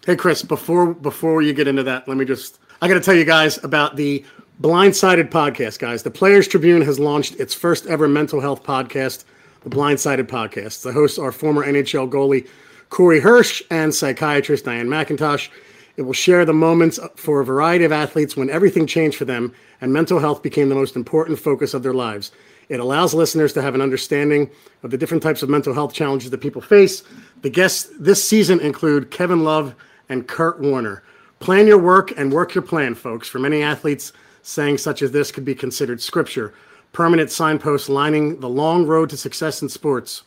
[0.07, 3.15] Hey, Chris, before before you get into that, let me just I got to tell
[3.15, 4.25] you guys about the
[4.63, 6.05] Blindsided podcast, guys.
[6.05, 9.25] The Players Tribune has launched its first ever mental health podcast,
[9.61, 10.85] the Blindsided podcast.
[10.85, 12.49] The hosts are former NHL goalie
[12.89, 15.51] Corey Hirsch and psychiatrist Diane McIntosh.
[15.99, 19.53] It will share the moments for a variety of athletes when everything changed for them
[19.83, 22.33] and mental health became the most important focus of their lives.
[22.71, 24.49] It allows listeners to have an understanding
[24.83, 27.03] of the different types of mental health challenges that people face.
[27.43, 29.75] The guests this season include Kevin Love
[30.11, 31.03] and Kurt Warner.
[31.39, 33.29] Plan your work and work your plan, folks.
[33.29, 36.53] For many athletes, saying such as this could be considered scripture,
[36.93, 40.25] permanent signposts lining the long road to success in sports.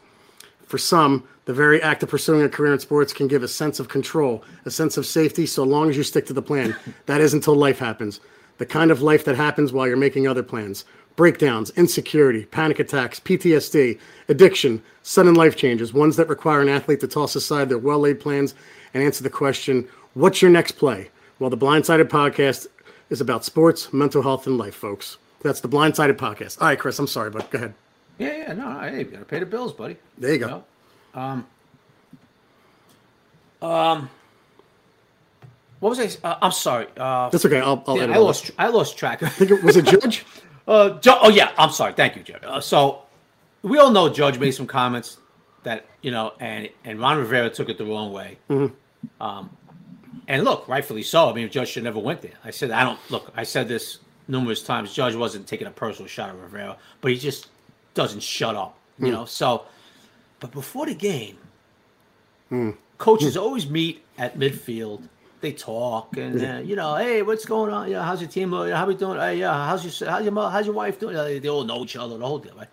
[0.66, 3.80] For some, the very act of pursuing a career in sports can give a sense
[3.80, 6.76] of control, a sense of safety, so long as you stick to the plan.
[7.06, 8.20] That is until life happens.
[8.58, 10.86] The kind of life that happens while you're making other plans.
[11.16, 17.08] Breakdowns, insecurity, panic attacks, PTSD, addiction, sudden life changes, ones that require an athlete to
[17.08, 18.56] toss aside their well laid plans
[18.94, 21.10] and answer the question, What's your next play?
[21.40, 22.68] Well, the Blindsided podcast
[23.10, 25.18] is about sports, mental health, and life, folks.
[25.42, 26.62] That's the Blindsided podcast.
[26.62, 27.74] All right, Chris, I'm sorry, but go ahead.
[28.20, 29.98] Yeah, yeah, no, hey, you gotta pay the bills, buddy.
[30.18, 30.64] There you go.
[31.16, 31.46] Um,
[33.62, 34.10] um,
[35.80, 36.28] what was I?
[36.28, 36.88] Uh, I'm sorry.
[36.96, 37.60] Uh, That's okay.
[37.60, 38.52] I'll, I'll yeah, I lost.
[38.58, 39.24] I lost track.
[39.24, 40.26] I think it was a judge.
[40.66, 41.92] Uh, Ju- oh yeah, I'm sorry.
[41.92, 42.42] Thank you, Judge.
[42.42, 43.02] Uh, so
[43.64, 45.18] we all know Judge made some comments
[45.64, 48.38] that you know, and and Ron Rivera took it the wrong way.
[49.22, 49.50] Um,
[50.28, 51.30] and look, rightfully so.
[51.30, 52.34] I mean, Judge should never went there.
[52.44, 53.32] I said I don't look.
[53.36, 54.94] I said this numerous times.
[54.94, 57.48] Judge wasn't taking a personal shot at Rivera, but he just
[57.94, 58.78] doesn't shut up.
[59.00, 59.26] You know.
[59.26, 59.66] So,
[60.40, 61.38] but before the game,
[62.98, 65.08] coaches always meet at midfield.
[65.42, 67.92] They talk and uh, you know, hey, what's going on?
[67.92, 68.54] Yeah, how's your team?
[68.54, 69.20] Uh, How we doing?
[69.20, 71.16] Hey, yeah, how's your how's your mo- how's your wife doing?
[71.42, 72.70] They all know each other, the whole deal, right?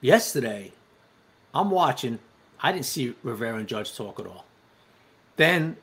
[0.00, 0.72] Yesterday,
[1.52, 2.18] I'm watching.
[2.60, 4.44] I didn't see Rivera and Judge talk at all.
[5.36, 5.76] Then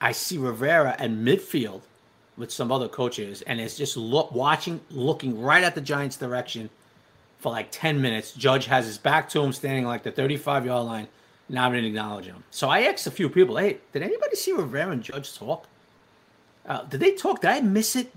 [0.00, 1.82] I see Rivera at midfield
[2.36, 6.70] with some other coaches, and it's just look watching, looking right at the Giants' direction
[7.38, 8.32] for like 10 minutes.
[8.32, 11.08] Judge has his back to him, standing like the 35 yard line,
[11.48, 12.44] not even acknowledging him.
[12.50, 15.66] So I asked a few people, hey, did anybody see Rivera and Judge talk?
[16.66, 17.40] Uh, did they talk?
[17.40, 18.12] Did I miss it?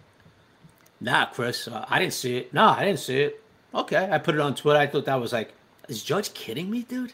[1.01, 2.53] Nah, Chris, uh, I didn't see it.
[2.53, 3.43] No, I didn't see it.
[3.73, 4.79] Okay, I put it on Twitter.
[4.79, 5.53] I thought that was like,
[5.89, 7.13] is Judge kidding me, dude?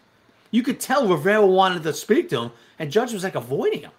[0.52, 3.92] You could tell Rivera wanted to speak to him, and Judge was like avoiding him.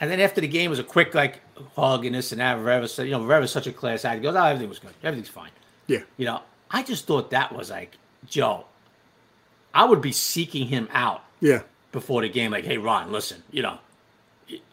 [0.00, 1.40] And then after the game was a quick like
[1.74, 2.56] hug and this and that.
[2.56, 4.18] Rivera said, you know, Rivera's such a class act.
[4.18, 4.92] He goes, oh, everything was good.
[5.02, 5.50] Everything's fine.
[5.88, 6.02] Yeah.
[6.16, 8.66] You know, I just thought that was like, Joe,
[9.74, 11.62] I would be seeking him out Yeah.
[11.90, 13.78] before the game, like, hey, Ron, listen, you know,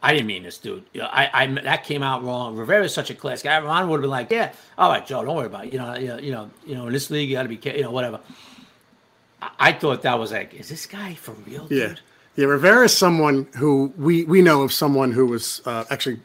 [0.04, 0.84] I didn't mean this, dude.
[0.94, 2.56] You know, I, I that came out wrong.
[2.56, 3.60] Rivera's such a class guy.
[3.60, 5.74] Ron would have been like, yeah, all right, Joe, don't worry about it.
[5.74, 7.60] You know, you know, you know, you know in this league, you got to be,
[7.76, 8.20] you know, whatever.
[9.60, 11.68] I, thought that was like, is this guy for real?
[11.70, 11.88] Yeah.
[11.88, 12.00] dude?
[12.36, 16.20] Yeah, Rivera is someone who we we know of someone who was uh, actually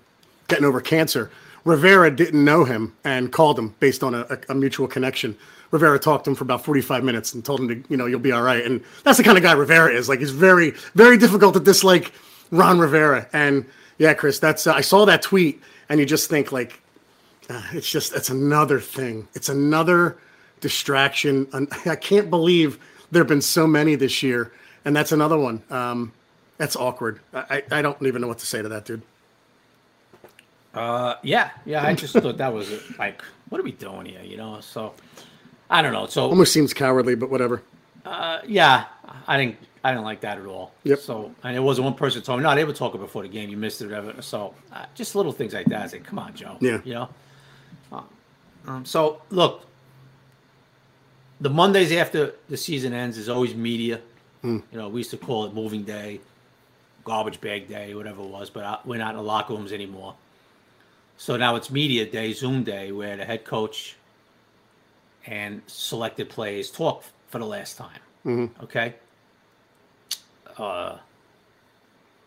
[0.49, 1.31] getting over cancer.
[1.65, 5.37] Rivera didn't know him and called him based on a, a, mutual connection.
[5.71, 8.19] Rivera talked to him for about 45 minutes and told him to, you know, you'll
[8.19, 8.65] be all right.
[8.65, 10.09] And that's the kind of guy Rivera is.
[10.09, 12.13] Like, he's very, very difficult to dislike
[12.51, 13.29] Ron Rivera.
[13.33, 13.67] And
[13.99, 16.81] yeah, Chris, that's, uh, I saw that tweet and you just think, like,
[17.49, 19.29] uh, it's just, it's another thing.
[19.35, 20.17] It's another
[20.61, 21.47] distraction.
[21.53, 22.79] And I can't believe
[23.11, 24.53] there have been so many this year.
[24.85, 25.63] And that's another one.
[25.71, 26.13] Um,
[26.57, 27.21] that's awkward.
[27.35, 29.03] I, I don't even know what to say to that, dude.
[30.73, 31.85] Uh, yeah, yeah.
[31.85, 34.23] I just thought that was like, what are we doing here?
[34.23, 34.95] You know, so
[35.69, 36.07] I don't know.
[36.07, 37.63] So Almost seems cowardly, but whatever.
[38.05, 38.85] uh, yeah,
[39.27, 40.73] I didn't, I didn't like that at all.
[40.85, 41.01] Yep.
[41.01, 43.51] So and it wasn't one person told me, no, they were talking before the game.
[43.51, 44.23] You missed it, whatever.
[44.23, 45.83] So uh, just little things like that.
[45.83, 46.57] I say, come on, Joe.
[46.61, 46.81] Yeah.
[46.85, 47.09] You know.
[47.93, 48.03] Uh,
[48.67, 49.65] Um, so look,
[51.41, 54.01] the Mondays after the season ends is always media.
[54.73, 56.21] You know, we used to call it moving day,
[57.05, 60.15] garbage bag day, whatever it was, but uh, we're not in the locker rooms anymore.
[61.17, 63.97] So now it's media day, Zoom day, where the head coach
[65.27, 68.01] and selected players talk for the last time.
[68.63, 68.95] Okay.
[70.57, 70.97] Uh,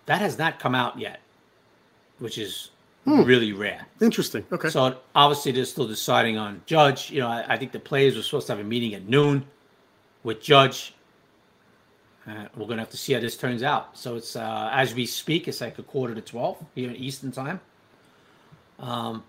[0.06, 1.20] that has not come out yet,
[2.20, 2.70] which is
[3.06, 3.86] really rare.
[4.02, 4.46] Interesting.
[4.52, 4.70] Okay.
[4.70, 7.12] So obviously they're still deciding on Judge.
[7.12, 9.46] You know, I, I think the players were supposed to have a meeting at noon
[10.24, 10.94] with Judge.
[12.26, 13.98] Uh, we're gonna have to see how this turns out.
[13.98, 17.32] So it's uh, as we speak, it's like a quarter to twelve here in Eastern
[17.32, 17.60] time.
[18.80, 19.24] Um,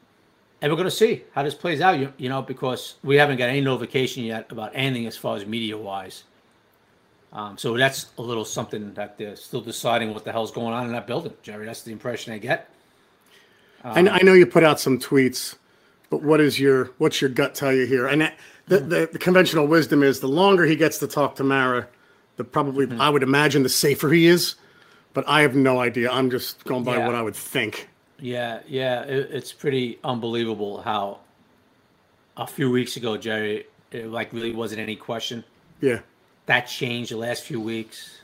[0.62, 1.98] and we're gonna see how this plays out.
[1.98, 5.44] You, you know, because we haven't got any notification yet about anything as far as
[5.44, 6.22] media wise.
[7.32, 10.87] Um, so that's a little something that they're still deciding what the hell's going on
[10.87, 11.66] in that building, Jerry.
[11.66, 12.70] That's the impression I get.
[13.84, 15.56] I, kn- I know you put out some tweets,
[16.10, 18.06] but what is your what's your gut tell you here?
[18.06, 21.44] And that, the, the the conventional wisdom is the longer he gets to talk to
[21.44, 21.86] Mara,
[22.36, 23.00] the probably mm-hmm.
[23.00, 24.56] I would imagine the safer he is.
[25.12, 26.10] But I have no idea.
[26.10, 27.06] I'm just going by Yeah.
[27.06, 27.88] what I would think.
[28.18, 31.20] Yeah, yeah, it, it's pretty unbelievable how
[32.36, 35.44] a few weeks ago, Jerry, it like really wasn't any question.
[35.80, 36.00] Yeah.
[36.46, 38.20] That changed the last few weeks.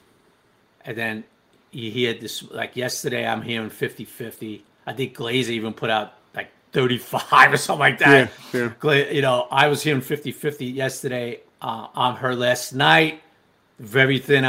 [0.85, 1.25] And then
[1.71, 4.65] you hear this, like yesterday, I'm hearing 50 50.
[4.91, 8.31] I think Glazer even put out like 35 or something like that.
[8.53, 8.73] Yeah, yeah.
[8.81, 13.23] Gla- You know, I was hearing 50 50 yesterday uh, on her last night.
[13.79, 14.49] Very thin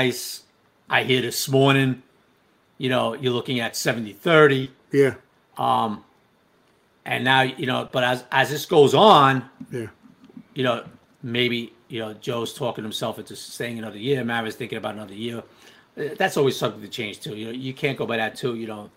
[0.00, 0.44] Nice.
[0.88, 2.02] I hear this morning,
[2.78, 4.70] you know, you're looking at 70 30.
[4.92, 5.14] Yeah.
[5.58, 6.04] Um,
[7.04, 9.86] and now, you know, but as, as this goes on, Yeah.
[10.54, 10.84] you know,
[11.22, 14.24] maybe, you know, Joe's talking himself into staying another year.
[14.24, 15.42] Mara's thinking about another year.
[15.98, 17.36] Uh, That's always something to change too.
[17.36, 18.54] You know, you can't go by that too.
[18.56, 18.90] You know,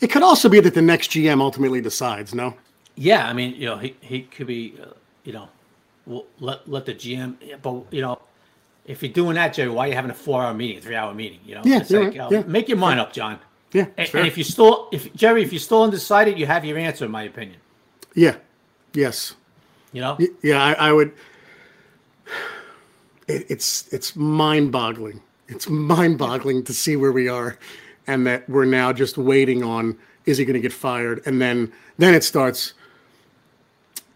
[0.00, 2.34] It could also be that the next GM ultimately decides.
[2.34, 2.54] No.
[2.96, 3.26] yeah.
[3.28, 4.86] I mean, you know, he, he could be, uh,
[5.24, 5.48] you know,
[6.06, 7.36] well, let let the GM.
[7.62, 8.20] But you know,
[8.86, 10.94] if you're doing that, Jerry, why are you having a four hour meeting, a three
[10.96, 11.40] hour meeting?
[11.44, 12.42] You know, Yeah, it's like, right, um, yeah.
[12.46, 13.38] make your mind up, John.
[13.72, 14.20] Yeah, And, fair.
[14.20, 17.10] and if you still, if Jerry, if you're still undecided, you have your answer, in
[17.10, 17.58] my opinion.
[18.14, 18.36] yeah,
[18.92, 19.34] yes,
[19.92, 20.62] You know, Y- yeah.
[20.62, 21.12] I, I would.
[23.28, 25.22] It, it's it's mind-boggling.
[25.46, 27.56] It's mind-boggling to see where we are,
[28.08, 31.72] and that we're now just waiting on is he going to get fired, and then
[31.98, 32.74] then it starts.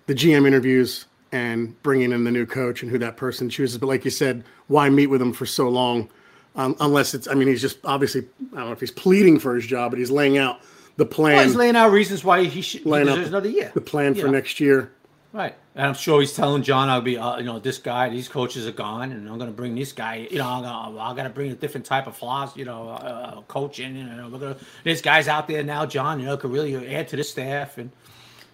[0.06, 3.76] The GM interviews and bringing in the new coach and who that person chooses.
[3.76, 6.08] But like you said, why meet with him for so long?
[6.54, 9.54] Um, unless it's, I mean, he's just obviously, I don't know if he's pleading for
[9.54, 10.60] his job, but he's laying out
[10.96, 11.36] the plan.
[11.36, 13.70] well, he's laying out reasons why he should he laying out deserves another year.
[13.74, 14.92] the plan for next year.
[15.32, 18.26] Right, and I'm sure he's telling John, "I'll be, uh, you know, this guy, these
[18.26, 20.26] coaches are gone, and I'm going to bring this guy.
[20.30, 22.88] You know, I'm gonna, I got to bring a different type of flaws, you know,
[22.88, 23.96] uh, coaching.
[23.96, 26.20] You know, this guy's out there now, John.
[26.20, 27.90] You know, could really add to the staff, and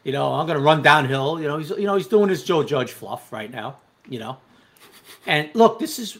[0.04, 1.40] you know, I'm going to run downhill.
[1.40, 3.78] You know, he's, you know, he's doing his Joe Judge fluff right now.
[4.08, 4.38] You know,
[5.26, 6.18] and look, this is,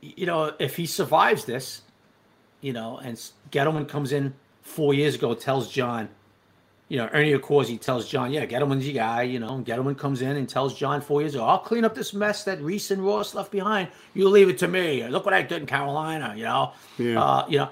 [0.00, 1.82] you know, if he survives this,
[2.60, 3.16] you know, and
[3.50, 6.08] Gettleman comes in four years ago, tells John,
[6.88, 10.22] you know, Ernie Accorsi tells John, yeah, Gettleman's your guy, you know, and Gettleman comes
[10.22, 13.04] in and tells John four years ago, I'll clean up this mess that Reese and
[13.04, 13.88] Ross left behind.
[14.14, 15.06] You leave it to me.
[15.06, 16.72] Look what I did in Carolina, you know.
[16.98, 17.22] Yeah.
[17.22, 17.70] Uh, you know,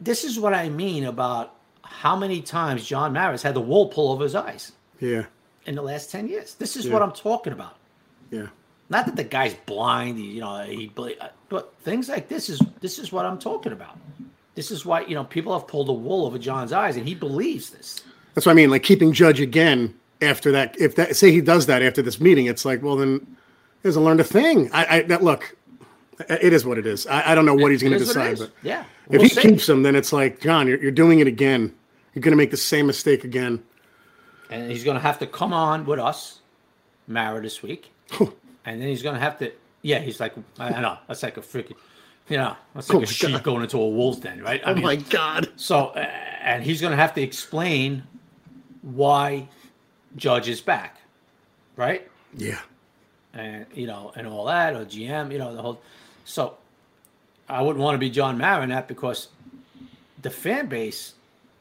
[0.00, 1.55] this is what I mean about
[1.88, 5.24] how many times John Mara's had the wool pull over his eyes Yeah,
[5.66, 6.54] in the last 10 years.
[6.54, 6.92] This is Yeah.
[6.92, 7.76] what I'm talking about.
[8.30, 8.46] yeah,
[8.90, 12.98] Not that the guy's blind, you know, he, uh, but things like this is this
[12.98, 13.96] is what I'm talking about.
[14.54, 17.14] This is why you know people have pulled the wool over John's eyes, and he
[17.14, 18.02] believes this.
[18.34, 18.70] that's what I mean.
[18.70, 20.74] Like keeping Judge again after that.
[20.80, 23.20] If that say he does that after this meeting, it's like, well, then
[23.82, 24.70] he hasn't learned a thing.
[24.72, 25.56] I, I that look,
[26.28, 27.06] it is what it is.
[27.06, 29.22] I, I don't know what he's going to It it decide, but yeah, if we'll
[29.22, 29.42] he see.
[29.42, 31.74] keeps him, then it's like, John, you're, you're doing it again.
[32.14, 33.62] You're going to make the same mistake again.
[34.50, 36.40] and he's going to have to come on with us,
[37.06, 37.90] Mara, this week,
[38.20, 39.52] and then he's going to have to.
[39.82, 41.76] Yeah, he's like, I know that's like a freaking,
[42.28, 43.42] you know, that's like Oh a sheep God.
[43.44, 44.60] going into a wolf's den, right?
[44.66, 45.48] I Oh mean, my God.
[45.56, 45.98] So, uh,
[46.42, 48.02] and he's going to have to explain
[48.82, 49.48] why
[50.16, 50.98] Judge is back,
[51.76, 52.08] right?
[52.36, 52.60] Yeah.
[53.34, 55.80] and you know, and all that, or GM, you know, the whole.
[56.24, 56.56] So,
[57.48, 59.28] I wouldn't want to be John Marinette because
[60.22, 61.14] the fan base.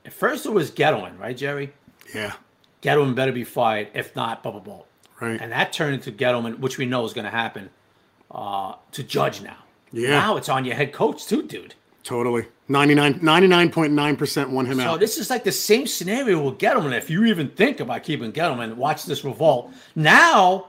[0.06, 1.74] At first, it was Gettleman, right, Jerry?
[2.14, 2.34] Yeah.
[2.82, 4.82] Gettleman better be fired, if not, blah blah blah.
[5.20, 5.40] Right.
[5.42, 7.70] And that turned into Gettleman, which we know is going to happen,
[8.32, 9.58] uh, to Judge now.
[9.92, 10.10] Yeah.
[10.10, 11.74] Now it's on your head coach too, dude.
[12.04, 12.46] Totally.
[12.68, 14.94] 99, 99.9% want him So out.
[14.94, 16.96] So this is like the same scenario with Gettleman.
[16.96, 19.72] If you even think about keeping Gettleman, watch this revolt.
[19.96, 20.68] Now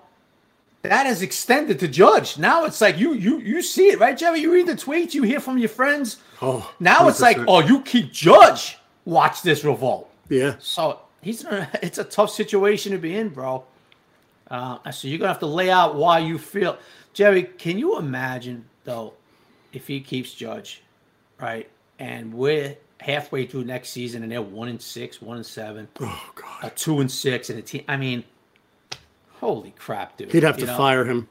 [0.88, 2.38] that has extended to Judge.
[2.38, 4.40] Now it's like you you you see it, right, Jerry?
[4.40, 6.18] You read the tweets, you hear from your friends.
[6.42, 8.79] Oh, now it's like, oh, you keep Judge.
[9.05, 10.11] Watch this revolt.
[10.29, 10.57] yeah.
[10.59, 11.44] So he's
[11.83, 13.64] it's a tough situation to be in, bro.
[14.51, 16.79] Uh, so you're gonna have to lay out why you feel,
[17.12, 17.42] Jerry.
[17.44, 19.14] Can you imagine though,
[19.72, 20.83] if he keeps Judge,
[21.40, 21.68] right,
[21.99, 26.31] and we're halfway through next season and they're one and six, one and seven, Oh,
[26.35, 26.64] God.
[26.64, 27.85] a two and six, and a team.
[27.88, 28.25] I mean,
[29.40, 30.33] holy crap, dude.
[30.33, 30.77] He'd have to know?
[30.77, 31.29] fire him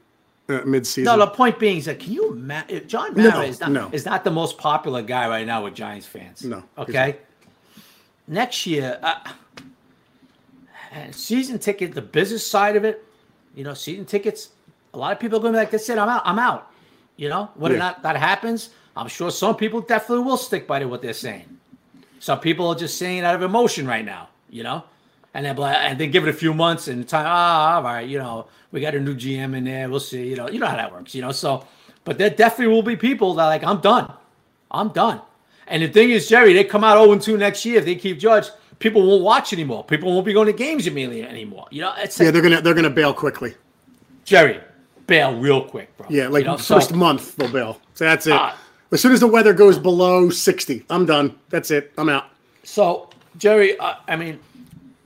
[0.50, 1.06] uh, mid-season.
[1.06, 3.90] No, the point being is that can you imagine John No, is not no.
[3.92, 6.44] is not the most popular guy right now with Giants fans.
[6.44, 7.18] No, Okay.
[8.28, 9.20] Next year, uh,
[11.12, 13.06] season ticket, the business side of it,
[13.54, 14.50] you know, season tickets.
[14.96, 16.24] A lot of people are going to be like, "That's it, I'm out.
[16.26, 16.72] I'm out."
[17.18, 20.80] You know, whether or not that happens, I'm sure some people definitely will stick by
[20.80, 21.46] to what they're saying.
[22.20, 24.84] Some people are just saying it out of emotion right now, you know,
[25.36, 27.26] and then and they give it a few months and time.
[27.28, 29.90] Ah, all right, you know, we got a new GM in there.
[29.90, 30.30] We'll see.
[30.30, 31.14] You know, you know how that works.
[31.14, 31.68] You know, so
[32.06, 34.12] but there definitely will be people that are like, I'm done,
[34.72, 35.20] I'm done.
[35.68, 38.18] And the thing is, Jerry, they come out 0 2 next year if they keep
[38.18, 38.48] Judge.
[38.80, 39.84] People won't watch anymore.
[39.84, 41.66] People won't be going to games immediately anymore.
[41.70, 43.56] You know, it's Yeah, like, they're gonna they're gonna bail quickly.
[44.24, 44.60] Jerry,
[45.06, 46.08] bail real quick, bro.
[46.10, 47.80] Yeah, like you know, first so- month they'll bail.
[47.94, 48.34] So that's it.
[48.34, 48.58] Ah.
[48.92, 51.36] as soon as the weather goes below sixty, I'm done.
[51.50, 51.92] That's it.
[51.98, 52.26] I'm out.
[52.64, 54.40] So Jerry, I, I mean,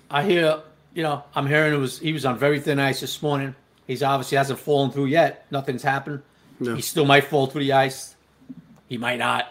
[0.10, 0.62] I hear,
[0.94, 3.56] you know, I'm hearing it was he was on very thin ice this morning.
[3.88, 5.46] He's obviously hasn't fallen through yet.
[5.52, 6.22] Nothing's happened.
[6.60, 6.76] No.
[6.76, 8.16] He still might fall through the ice.
[8.88, 9.48] He might not.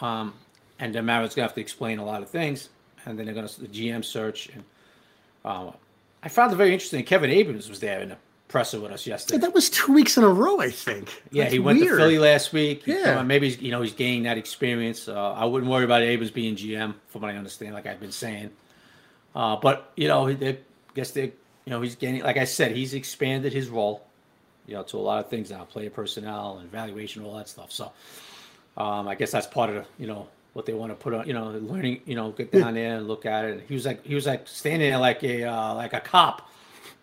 [0.00, 0.34] Um,
[0.78, 2.68] and then Mara's gonna have to explain a lot of things.
[3.06, 4.48] And then they're gonna the GM search.
[4.48, 4.64] And
[5.44, 5.72] uh,
[6.22, 7.04] I found it very interesting.
[7.04, 8.16] Kevin Abrams was there in the
[8.48, 9.38] presser with us yesterday.
[9.38, 11.22] That was two weeks in a row, I think.
[11.30, 11.96] Yeah, That's he went to.
[11.96, 12.86] Philly last week.
[12.86, 13.22] Yeah.
[13.22, 15.08] maybe he's, you know he's gaining that experience.
[15.08, 18.12] Uh, I wouldn't worry about Abrams being GM, from what I understand, like I've been
[18.12, 18.50] saying.
[19.34, 20.58] Uh, but you know, they
[20.94, 22.22] guess they, you know, he's getting.
[22.22, 24.04] Like I said, he's expanded his role,
[24.66, 27.72] you know, to a lot of things now, player personnel and evaluation, all that stuff.
[27.72, 27.92] So,
[28.76, 31.26] um, I guess that's part of the, you know, what they want to put on,
[31.26, 33.52] you know, learning, you know, get down there and look at it.
[33.52, 36.50] And he was like, he was like standing there like a, uh, like a cop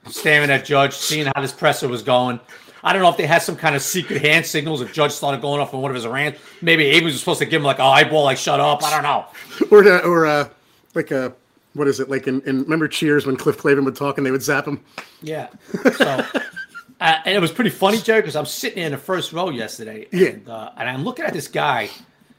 [0.07, 2.39] staring at Judge, seeing how this presser was going.
[2.84, 4.82] I don't know if they had some kind of secret hand signals.
[4.82, 7.45] If Judge started going off on one of his rants, maybe Abrams was supposed to
[7.45, 9.26] give him like a eyeball, like "shut up." I don't know.
[9.71, 10.49] Or uh, or uh,
[10.93, 11.34] like a
[11.76, 14.32] what is it like in, in remember Cheers when Cliff Clavin would talk and they
[14.32, 14.80] would zap him?
[15.21, 15.49] Yeah.
[15.97, 16.05] So,
[17.01, 20.07] uh, and it was pretty funny, Jerry, because I'm sitting in the first row yesterday,
[20.11, 20.30] Yeah.
[20.30, 21.89] and, uh, and I'm looking at this guy,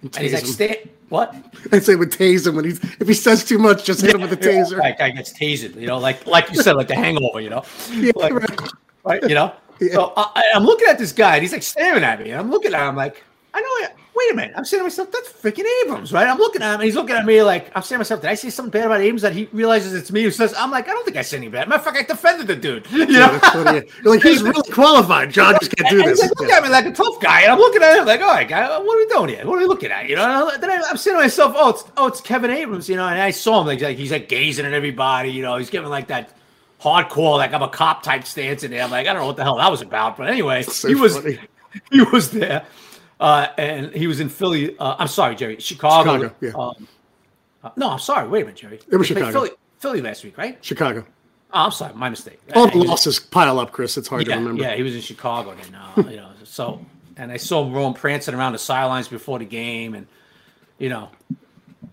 [0.03, 0.47] and he's like.
[0.47, 1.34] "Stay what?"
[1.72, 4.22] I'd say would tase him when he's if he says too much, just hit him
[4.22, 4.78] with a taser.
[4.78, 7.64] Like guy gets tased, you know, like like you said, like the Hangover, you know,
[7.93, 8.61] Yeah, like, right.
[9.05, 9.22] right?
[9.22, 9.53] You know.
[9.80, 9.93] Yeah.
[9.93, 12.51] So I, I'm looking at this guy, and he's like staring at me, and I'm
[12.51, 13.22] looking at him like,
[13.53, 13.89] I know.
[14.17, 16.27] Wait a minute, I'm saying to myself, that's freaking Abrams, right?
[16.27, 18.31] I'm looking at him, and he's looking at me like, I'm saying to myself, did
[18.31, 20.55] I say something bad about Abrams that he realizes it's me who says?
[20.57, 21.69] I'm like, I don't think I said any bad.
[21.69, 22.87] Matter of fact, I defended the dude.
[22.91, 23.33] You Yeah, know.
[23.33, 23.83] that's funny.
[24.03, 25.31] You're like he's really qualified.
[25.33, 26.31] John just can't do And he's this.
[26.31, 28.29] like, look at me like a tough guy, and I'm looking at him like, all
[28.29, 29.47] right, guy, what are we doing here?
[29.47, 30.09] What are we looking at?
[30.09, 32.89] You know, and then I, I'm saying to myself, oh, it's oh, it's Kevin Abrams,
[32.89, 35.57] you know, and I saw him like, like he's like gazing at everybody, you know,
[35.59, 36.33] he's giving like that
[36.81, 38.83] hardcore, like I'm a cop type stance in there.
[38.83, 40.95] I'm like, I don't know what the hell that was about, but anyway, So he
[40.95, 41.39] was funny.
[41.91, 42.64] he was there,
[43.21, 44.79] uh, and he was in Philly.
[44.79, 46.12] Uh, I'm sorry, Jerry, Chicago.
[46.12, 46.51] Chicago, yeah.
[46.53, 46.89] um,
[47.64, 48.29] uh, no, I'm sorry.
[48.29, 48.81] Wait a minute, Jerry.
[48.91, 49.33] It was Chicago.
[49.33, 50.62] Philly, Philly last week, right?
[50.64, 51.05] Chicago.
[51.53, 52.41] Oh, I'm sorry, my mistake.
[52.55, 53.97] All the losses pile up, Chris.
[53.97, 54.62] It's hard yeah, to remember.
[54.62, 55.75] Yeah, he was in Chicago then.
[55.75, 56.85] Uh, you know, so
[57.17, 60.07] and I saw Rome prancing around the sidelines before the game, and
[60.79, 61.09] you know,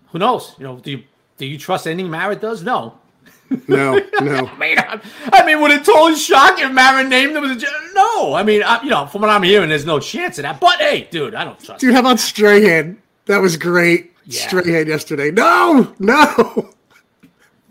[0.08, 0.54] who knows?
[0.58, 1.04] You know, do you
[1.38, 2.62] do you trust anything Mara does?
[2.62, 2.98] No.
[3.68, 4.46] No, no.
[4.52, 5.00] I mean, I,
[5.32, 8.34] I mean, would it totally shock if Mara named him as a no?
[8.34, 10.60] I mean, I, you know, from what I'm hearing, there's no chance of that.
[10.60, 11.80] But hey, dude, I don't trust.
[11.80, 13.00] Dude, how about Strahan?
[13.26, 14.12] That was great.
[14.26, 14.46] Yeah.
[14.46, 15.30] Strahan yesterday.
[15.30, 16.70] No, no.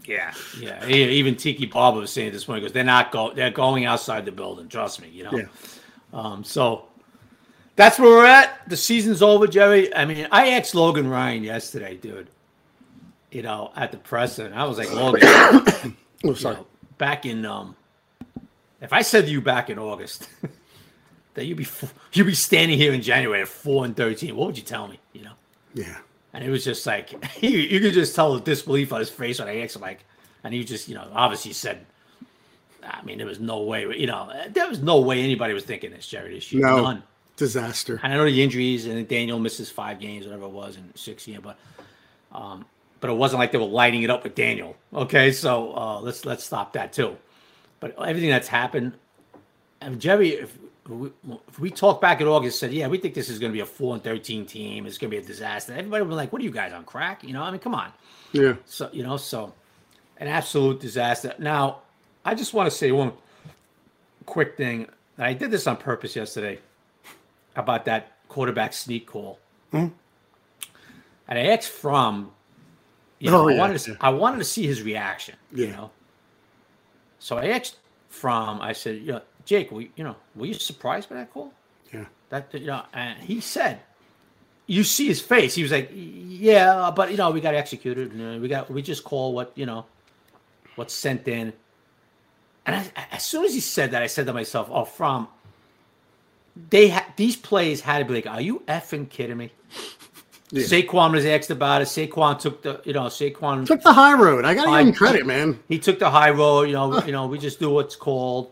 [0.05, 0.86] Yeah, yeah.
[0.86, 4.31] Even Tiki Barber was saying this morning because they're not go they're going outside the
[4.31, 4.67] building.
[4.67, 5.31] Trust me, you know.
[5.31, 5.45] Yeah.
[6.11, 6.86] Um, so
[7.75, 8.67] that's where we're at.
[8.69, 9.93] The season's over, Jerry.
[9.95, 12.29] I mean, I asked Logan Ryan yesterday, dude.
[13.34, 15.65] You know, at the press, and I was like, Logan, Oh,
[16.23, 16.55] you sorry.
[16.55, 16.67] know,
[16.97, 17.75] back in um,
[18.79, 20.29] if I said to you back in August
[21.34, 21.67] that you'd be
[22.13, 24.99] you'd be standing here in January at four and thirteen, what would you tell me?
[25.13, 25.31] You know.
[25.73, 25.97] Yeah.
[26.34, 27.11] And it was just like
[27.41, 30.03] you, you could just tell the disbelief on his face when I asked him, like,
[30.43, 31.86] and he just, you know, obviously said,
[32.84, 35.91] I mean, there was no way, you know, there was no way anybody was thinking
[35.91, 36.63] this, Jerry, this year.
[36.65, 36.81] No.
[36.81, 37.03] None.
[37.38, 37.99] Disaster.
[38.03, 41.27] And I know the injuries, and Daniel misses five games, whatever it was, and six
[41.27, 41.57] years, but,
[42.31, 42.65] um,
[43.04, 44.78] but it wasn't like they were lighting it up with Daniel.
[44.93, 47.18] Okay, so uh, let's let's stop that too.
[47.82, 48.93] But everything that's happened,
[49.82, 51.12] and Jerry, if we,
[51.49, 53.60] if we talk back in August, said, yeah, we think this is going to be
[53.60, 54.86] a four and thirteen team.
[54.86, 55.74] It's going to be a disaster.
[55.74, 57.26] Everybody would be like, what are you guys on crack?
[57.26, 57.91] You know, I mean, come on.
[58.32, 58.54] Yeah.
[58.64, 59.54] So you know, so
[60.20, 61.36] an absolute disaster.
[61.39, 61.82] Now,
[62.24, 63.12] I just want to say one
[64.26, 64.88] quick thing.
[65.18, 66.58] I did this on purpose yesterday
[67.58, 69.39] about that quarterback sneak call.
[69.74, 69.91] And
[71.28, 72.32] I asked Fromm,
[73.24, 73.97] you know, Oh, I wanted to, yeah.
[74.01, 75.36] I wanted to see his reaction.
[75.51, 75.91] You know,
[77.19, 77.78] so I asked
[78.09, 78.61] Fromm.
[78.61, 81.53] I said, you know, Jake, were, you you know, were you surprised by that call?
[81.91, 82.05] Yeah.
[82.30, 83.80] That you know, and he said,
[84.67, 85.55] you see his face.
[85.55, 88.13] He was like, yeah, but you know, we got executed.
[88.13, 89.86] You know, we got we just call what you know,
[90.76, 91.53] what's sent in.
[92.65, 95.28] And I, as soon as he said that, I said to myself, oh, Fromm
[96.69, 99.51] they ha- these plays had to be like, are you effing kidding me?
[100.54, 100.66] Yeah.
[100.66, 101.86] Saquon was asked about it.
[101.86, 104.45] Saquon took the, you know, Saquon Took the high road.
[104.45, 105.60] I got to give him credit, man.
[105.68, 106.68] he took the high road.
[106.68, 108.51] You know, you know, we just do what's called.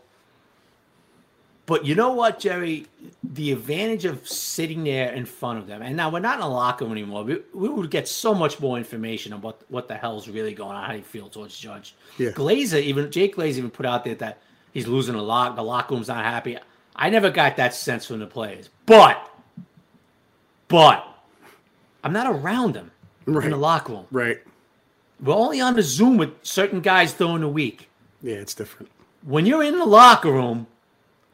[1.67, 2.87] But you know what, Jerry?
[3.23, 6.49] The advantage of sitting there in front of them, and now we're not in a
[6.49, 7.23] locker room anymore.
[7.23, 10.83] We, we would get so much more information about what the hell's really going on,
[10.83, 11.93] how you feel towards Judge.
[12.17, 12.31] Yeah.
[12.31, 14.41] Glazer, even Jay Glazer, even put out there that
[14.73, 15.55] he's losing a lot.
[15.55, 16.57] The locker room's not happy.
[16.95, 19.31] I never got that sense from the players, but,
[20.67, 21.10] but,
[22.03, 22.91] I'm not around them
[23.27, 24.05] in the locker room.
[24.11, 24.39] Right.
[25.21, 27.89] We're only on the Zoom with certain guys during the week
[28.23, 28.91] Yeah, it's different.
[29.23, 30.65] when you're in the locker room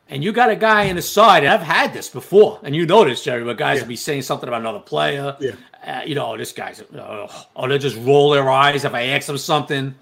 [0.10, 2.86] and you got a guy in the side, and I've had this before, and you
[2.86, 3.82] know this, Jerry, where guys Yeah.
[3.84, 5.36] will be saying something about another player.
[5.40, 5.52] Yeah.
[5.86, 9.28] Uh, you know, this guy's, uh, or they'll just roll their eyes if I ask
[9.28, 9.96] them something.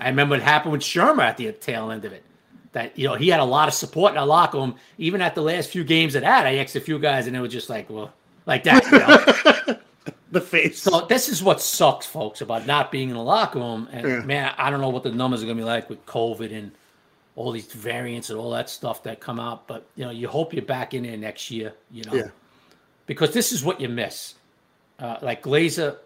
[0.00, 2.22] I remember it happened with Shurmur at the tail end of it.
[2.72, 4.74] That, you know, he had a lot of support in the locker room.
[4.98, 7.40] Even at the last few games of that, I asked a few guys, and they
[7.40, 8.12] were just like, well,
[8.46, 8.84] like that.
[8.90, 9.78] You know?
[10.34, 10.82] The face.
[10.82, 13.88] So this is what sucks, folks, about not being in the locker room.
[13.92, 14.20] And Yeah.
[14.20, 16.72] man, I don't know what the numbers are gonna be like with COVID and
[17.36, 19.66] all these variants and all that stuff that come out.
[19.68, 21.72] But you know, you hope you're back in there next year.
[21.90, 22.28] You know, Yeah.
[23.06, 24.34] because this is what you miss.
[24.98, 25.96] Uh, like Glazer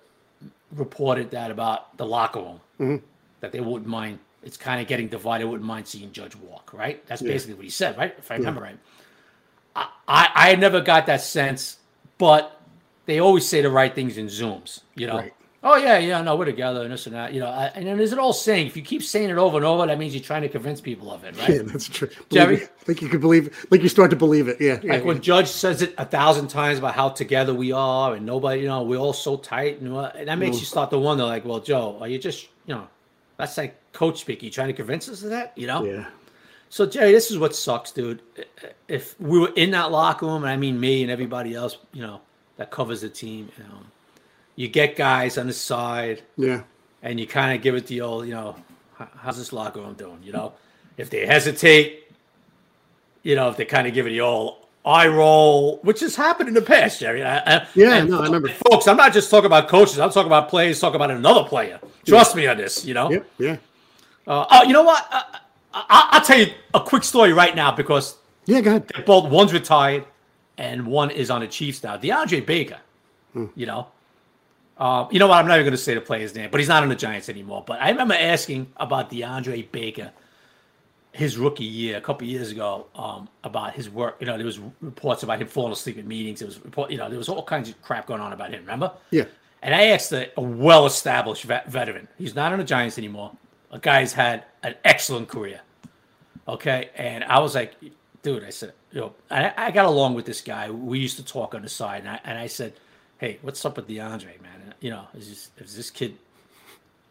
[0.75, 3.05] reported that about the locker room Mm-hmm.
[3.41, 4.19] that they wouldn't mind.
[4.43, 5.47] It's kind of getting divided.
[5.47, 6.73] Wouldn't mind seeing Judge walk.
[6.75, 7.05] Right.
[7.07, 7.97] That's basically what he said.
[7.97, 8.15] Right.
[8.19, 8.79] If I remember right.
[9.75, 11.79] I, I I never got that sense,
[12.19, 12.58] but
[13.09, 14.83] they always say the right things in Zooms.
[14.95, 15.17] You know.
[15.17, 15.33] Right.
[15.65, 17.33] Oh yeah, yeah, no, we're together and this and that.
[17.33, 19.57] You know, I, and then there's an old saying: if you keep saying it over
[19.57, 21.49] and over, that means you're trying to convince people of it, right?
[21.49, 22.11] Yeah, that's true.
[22.31, 22.63] Jerry?
[22.63, 23.55] I think you could believe it.
[23.73, 24.61] Like you start to believe it.
[24.61, 24.79] Yeah.
[24.83, 28.25] yeah, Like when Judge says it a thousand times about how together we are and
[28.25, 30.61] nobody, you know, we're all so tight, and, what- and that makes mm.
[30.61, 32.87] you start to wonder, like, well, Joe, are you just, you know,
[33.37, 34.43] that's like coach speak.
[34.43, 35.83] Are You trying to convince us of that, you know?
[35.83, 36.07] yeah.
[36.71, 38.21] So Jerry, this is what sucks, dude.
[38.87, 42.03] If we were in that locker room, and I mean me and everybody else, you
[42.03, 42.21] know,
[42.59, 43.79] that covers the team, you know,
[44.57, 46.63] you get guys on the side, Yeah.
[47.03, 48.57] and you kind of give it the old, you know,
[49.17, 50.19] how's this locker room doing?
[50.23, 50.53] You know,
[50.97, 52.11] if they hesitate,
[53.23, 56.49] you know, if they kind of give it the old eye roll, which has happened
[56.49, 57.25] in the past, Jerry.
[57.25, 58.49] I- Yeah, no, I remember.
[58.49, 58.89] folks.
[58.89, 59.99] I'm not just talking about coaches.
[59.99, 60.81] I'm talking about players.
[60.81, 61.79] Talking about another player.
[62.07, 62.85] Trust me on this.
[62.85, 63.11] You know.
[63.11, 63.27] Yep.
[63.39, 63.57] Yeah.
[64.27, 65.07] Uh, oh, you know what?
[65.13, 65.23] Uh,
[65.75, 68.61] I, I'll tell you a quick story right now because Yeah.
[68.63, 68.89] Go ahead.
[68.95, 70.05] they're both one's retired
[70.59, 71.97] and one is on the Chiefs now.
[71.97, 72.79] DeAndre Baker,
[73.55, 73.87] you know.
[74.77, 75.39] Uh, you know what?
[75.39, 77.29] I'm not even going to say the player's name, but he's not on the Giants
[77.29, 77.65] anymore.
[77.67, 80.13] But I remember asking about DeAndre Baker,
[81.13, 84.19] his rookie year, a couple years ago, um, about his work.
[84.21, 86.39] You know, there was reports about him falling asleep at meetings.
[86.41, 88.61] There was report, you know, there was all kinds of crap going on about him.
[88.61, 88.93] Remember?
[89.11, 89.25] Yeah.
[89.63, 92.07] And I asked a, a well-established vet, veteran.
[92.17, 93.33] He's not on the Giants anymore.
[93.73, 95.61] A guy's had an excellent career.
[96.47, 97.75] Okay, and I was like,
[98.23, 100.71] dude, I said, you know, I, I got along with this guy.
[100.71, 102.75] We used to talk on the side, and I, and I said,
[103.19, 104.61] hey, what's up with DeAndre, man?
[104.65, 106.17] And, you know, is this, is this kid?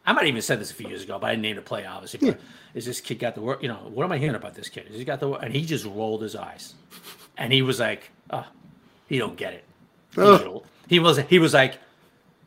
[0.06, 1.62] I might have even said this a few years ago, but I didn't name the
[1.62, 2.20] play, obviously.
[2.32, 2.40] But
[2.74, 3.62] is this kid got the work?
[3.62, 4.88] You know, what am I hearing about this kid?
[4.90, 5.42] Is he got the work?
[5.44, 6.76] And he just rolled his eyes,
[7.38, 8.46] and he was like, oh,
[9.08, 9.64] he don't get it.
[10.16, 10.22] He
[10.88, 11.78] He was he was like,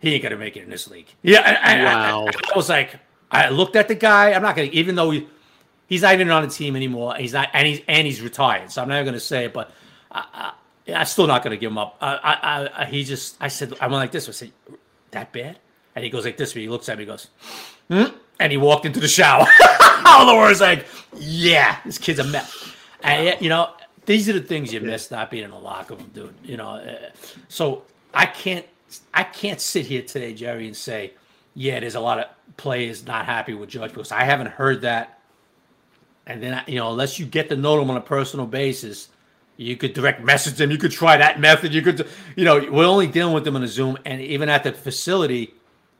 [0.00, 1.08] he ain't gonna make it in this league.
[1.22, 2.26] Yeah, and, and I- Wow.
[2.28, 2.96] I, was like,
[3.30, 4.32] I looked at the guy.
[4.32, 5.28] I'm not gonna, even though he,
[5.90, 7.16] he's not even on the team anymore.
[7.16, 8.72] He's not, and he's and he's retired.
[8.72, 9.70] So I'm not gonna say it, but
[10.10, 10.54] I,
[10.88, 11.98] I'm still not gonna give him up.
[12.00, 14.26] I, I, I, I he just, I said, I went like this.
[14.26, 14.52] I said,
[15.10, 15.58] that bad?
[15.94, 16.52] And he goes like this.
[16.54, 17.02] He looks at me.
[17.02, 17.28] He goes,
[17.88, 18.04] hmm?
[18.38, 19.46] and he walked into the shower.
[20.06, 20.86] All the words like,
[21.16, 22.72] yeah, this kid's a mess.
[23.02, 23.70] And you know,
[24.06, 26.34] these are the things you miss not being in the locker room, dude.
[26.42, 27.10] You know, uh,
[27.48, 27.82] so
[28.14, 28.66] I can't,
[29.14, 31.12] I can't sit here today, Jerry, and say,
[31.54, 32.26] yeah, there's a lot of
[32.56, 35.19] players not happy with Judge because I haven't heard that.
[36.26, 39.08] And then, you know, unless you get to know them on a personal basis,
[39.56, 40.70] you could direct message them.
[40.70, 41.74] You could try that method.
[41.74, 42.06] You could,
[42.36, 45.54] you know, we're only dealing with them on a Zoom, and even at the facility,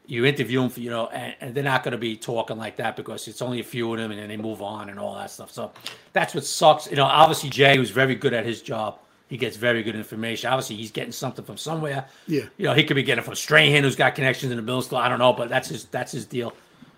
[0.06, 2.76] you interview them for, you know, and, and they're not going to be talking like
[2.76, 5.14] that because it's only a few of them, and then they move on and all
[5.14, 5.50] that stuff.
[5.50, 5.72] So
[6.12, 6.90] that's what sucks.
[6.90, 8.98] You know, obviously Jay was very good at his job.
[9.28, 10.50] He gets very good information.
[10.50, 12.06] Obviously, he's getting something from somewhere.
[12.26, 12.46] Yeah.
[12.56, 14.82] You know, he could be getting it from Strahan, who's got connections in the bill
[14.82, 15.00] store.
[15.00, 16.52] I don't know, but that's his that's his deal.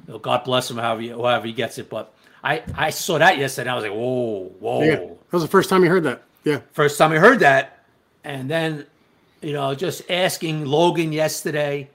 [0.06, 1.90] You know, God bless him, however however he gets it.
[1.90, 3.68] But I I saw that yesterday.
[3.68, 4.82] and I was like, whoa, whoa.
[4.82, 4.97] Yeah.
[4.97, 6.22] That was the first time you heard that.
[6.45, 6.61] Yeah.
[6.72, 7.84] First time I heard that,
[8.24, 8.86] and then
[9.43, 11.90] you know, just asking Logan yesterday.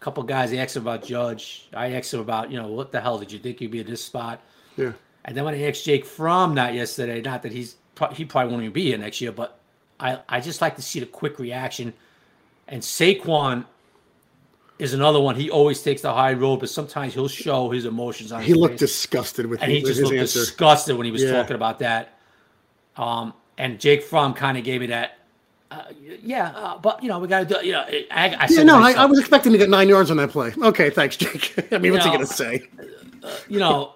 [0.00, 1.68] A couple guys asked him about Judge.
[1.72, 3.86] I asked him about, you know, what the hell did you think you'd be at
[3.86, 4.42] this spot?
[4.76, 4.92] Yeah.
[5.24, 7.76] And then when I asked Jake Fromm that yesterday, not that he's
[8.12, 9.58] he probably won't even be here next year, but
[9.98, 11.94] I I just like to see the quick reaction.
[12.68, 13.64] And Saquon
[14.78, 15.36] is another one.
[15.36, 18.42] He always takes the high road, but sometimes he'll show his emotions on.
[18.42, 18.80] He his looked face.
[18.80, 20.40] disgusted with, and he just looked answer.
[20.40, 21.32] disgusted when he was Yeah.
[21.32, 22.18] talking about that.
[22.96, 25.18] Um, and Jake Fromm kind of gave me that.
[25.70, 25.82] Uh,
[26.22, 27.66] yeah, uh, but you know we got to do.
[27.66, 30.10] You know, I, I Yeah, said no, I, I was expecting to get nine yards
[30.10, 30.52] on that play.
[30.56, 31.54] Okay, thanks, Jake.
[31.72, 32.68] I mean, what's he going to say?
[33.48, 33.94] you know,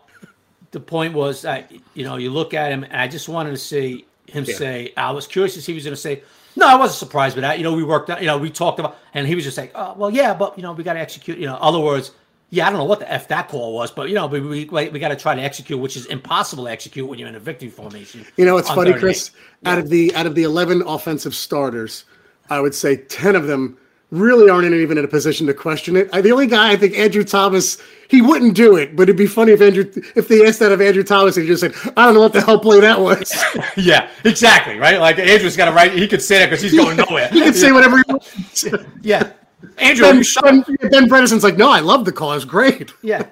[0.70, 3.56] the point was that you know you look at him, and I just wanted to
[3.58, 4.54] see him Yeah.
[4.54, 4.92] say.
[4.96, 6.22] I was curious to see if he was going to say.
[6.58, 7.58] No, I wasn't surprised with that.
[7.58, 8.20] You know, we worked out.
[8.20, 10.62] You know, we talked about, and he was just like, "Oh, well, yeah, but you
[10.64, 12.10] know, we got to execute." You know, other words,
[12.50, 14.64] yeah, I don't know what the f that call was, but you know, we we,
[14.64, 17.40] we got to try to execute, which is impossible to execute when you're in a
[17.40, 18.26] victory formation.
[18.36, 19.30] You know, it's funny, Chris.
[19.30, 19.68] eight.
[19.68, 22.04] Out of the out of the eleven offensive starters,
[22.50, 23.78] I would say ten of them
[24.10, 26.08] really aren't even in a position to question it.
[26.12, 27.78] I, the only guy I think Andrew Thomas,
[28.08, 29.84] he wouldn't do it, but it'd be funny if Andrew
[30.16, 32.32] if they asked that of Andrew Thomas and he just said, "I don't know what
[32.32, 33.32] the hell play that was."
[33.76, 34.78] Yeah, exactly.
[34.78, 34.98] Right.
[34.98, 35.92] Like Andrew's got to right.
[35.92, 37.28] He could say that because he's going nowhere.
[37.28, 38.66] he could say whatever he wants.
[39.02, 39.32] Yeah.
[39.76, 42.32] Andrew, Ben, you ben, ben Bredeson's like, "No, I love the call.
[42.32, 43.26] It's great." Yeah.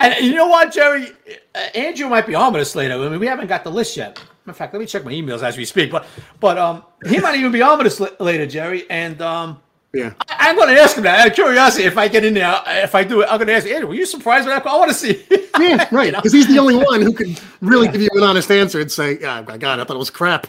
[0.00, 1.12] And you know what, Jerry?
[1.54, 2.94] Uh, Andrew might be ominous later.
[2.94, 4.20] I mean, we haven't got the list yet.
[4.46, 5.92] In fact, let me check my emails as we speak.
[5.92, 6.06] But,
[6.40, 8.90] but um, he might even be on ominous li- later, Jerry.
[8.90, 9.60] And um,
[9.94, 10.12] Yeah.
[10.28, 11.84] I- I'm going to ask him that out of curiosity.
[11.84, 13.88] If I get in there, if I do it, I'm going to ask Andrew.
[13.88, 14.62] Were you surprised with that?
[14.62, 14.76] call?
[14.76, 15.24] I want to see.
[15.60, 16.14] Yeah, right.
[16.14, 19.18] Because he's the only one who could really give you an honest answer and say,
[19.20, 19.82] "Yeah, I got it.
[19.82, 20.46] I thought it was crap."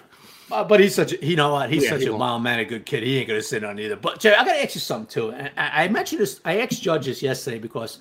[0.49, 1.69] Uh, but he's such a, you know what?
[1.69, 3.03] He's Yeah, such he a mild mannered good kid.
[3.03, 3.97] He ain't gonna sit on either.
[3.97, 5.31] But Jerry, I gotta ask you something too.
[5.31, 6.39] And I, I mentioned this.
[6.45, 7.99] I asked judges yesterday because,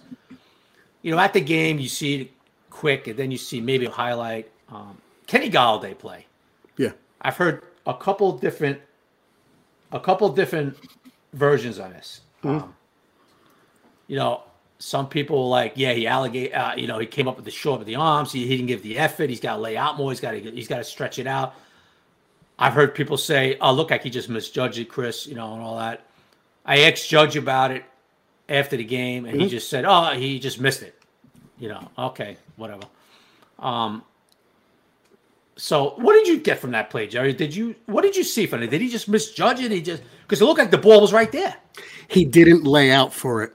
[1.03, 2.31] you know, at the game you see it
[2.71, 4.49] quick, and then you see maybe a highlight.
[4.71, 6.25] Um, Kenny Golladay play.
[6.77, 6.93] Yeah.
[7.21, 8.79] I've heard a couple different,
[9.91, 10.77] a couple different
[11.33, 12.21] versions on this.
[12.45, 12.75] Um,
[14.07, 14.43] you know,
[14.79, 17.81] some people like, yeah, he allegate, uh, you know, he came up with the short
[17.81, 18.33] of the arms.
[18.33, 19.31] He, he didn't give the effort.
[19.31, 20.11] He's got to lay out more.
[20.11, 21.55] He's got to he's got to stretch it out.
[22.59, 25.63] I've heard people say, "Oh, look like he just misjudged it, Chris," you know, and
[25.63, 26.05] all that.
[26.65, 27.85] I ex Judge about it
[28.49, 29.45] after the game, and mm-hmm.
[29.45, 31.01] he just said, "Oh, he just missed it."
[31.59, 32.85] You know, okay, whatever.
[33.59, 34.03] Um.
[35.57, 37.33] So, what did you get from that play, Jerry?
[37.33, 38.69] Did you what did you see from it?
[38.71, 39.71] Did he just misjudge it?
[39.71, 40.03] He just
[40.33, 41.55] because it looked like the ball was right there.
[42.09, 43.55] He didn't lay out for it.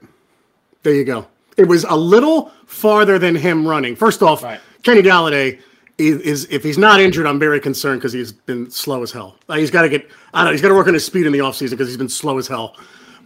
[0.84, 1.26] There you go.
[1.56, 3.96] It was a little farther than him running.
[3.96, 4.60] First off, right.
[4.84, 5.58] Kenny Golladay
[5.98, 9.38] is, is, if he's not injured, I'm very concerned because he's been slow as hell.
[9.52, 11.32] He's got to get I don't know, he's got to work on his speed in
[11.32, 12.76] the offseason because he's been slow as hell.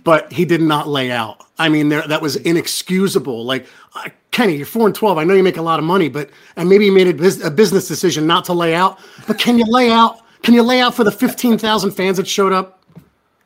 [0.02, 1.44] But he did not lay out.
[1.58, 3.44] I mean, there that was inexcusable.
[3.44, 5.18] Like uh, Kenny, you're four and twelve.
[5.18, 7.50] I know you make a lot of money, but and maybe you made a, a
[7.50, 8.98] business decision not to lay out.
[9.26, 10.20] But can you lay out?
[10.42, 12.81] Can you lay out for the fifteen thousand fans that showed up?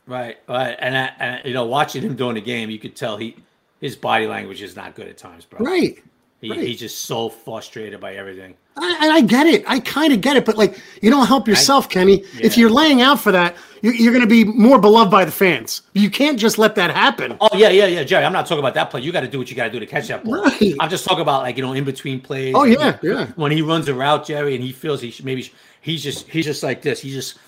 [0.06, 3.16] Right, right, and, I, and you know, watching him during the game, you could tell
[3.16, 3.36] he
[3.80, 5.58] his body language is not good at times, bro.
[5.60, 6.02] Right.
[6.40, 6.60] He, right.
[6.60, 8.54] He's just so frustrated by everything.
[8.76, 9.64] I, I get it.
[9.66, 12.20] I kind of get it, but like you don't help yourself, I, Kenny.
[12.20, 12.40] Yeah.
[12.46, 15.32] If you're laying out for that, you're, you're going to be more beloved by the
[15.32, 15.82] fans.
[15.94, 17.38] You can't just let that happen.
[17.40, 18.24] Oh yeah, yeah, yeah, Jerry.
[18.24, 19.00] I'm not talking about that play.
[19.00, 20.42] You got to do what you got to do to catch that ball.
[20.42, 20.74] Right.
[20.78, 22.54] I'm just talking about like you know in between plays.
[22.54, 23.28] Oh yeah, yeah.
[23.36, 25.50] When he runs a route, Jerry, and he feels he should, maybe
[25.80, 27.00] he's just he's just like this.
[27.00, 27.38] He's just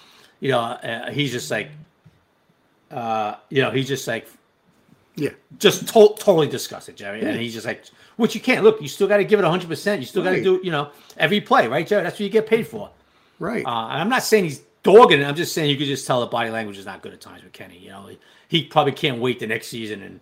[0.41, 1.69] you know uh, he's just like
[2.91, 4.29] uh you know he's just like
[5.19, 5.31] yeah.
[5.59, 7.23] Just to- totally disgusted, Jerry.
[7.23, 7.29] Yeah.
[7.29, 7.85] And he's just like,
[8.17, 8.65] which you can't.
[8.65, 9.99] Look, you still got to give it 100%.
[9.99, 12.03] You still got to do, you know, every play, right, Jerry?
[12.03, 12.91] That's what you get paid for.
[13.39, 13.65] Right.
[13.65, 15.25] Uh, and I'm not saying he's dogging it.
[15.25, 17.43] I'm just saying you could just tell the body language is not good at times
[17.43, 17.79] with Kenny.
[17.79, 18.19] You know, he,
[18.49, 20.21] he probably can't wait the next season and,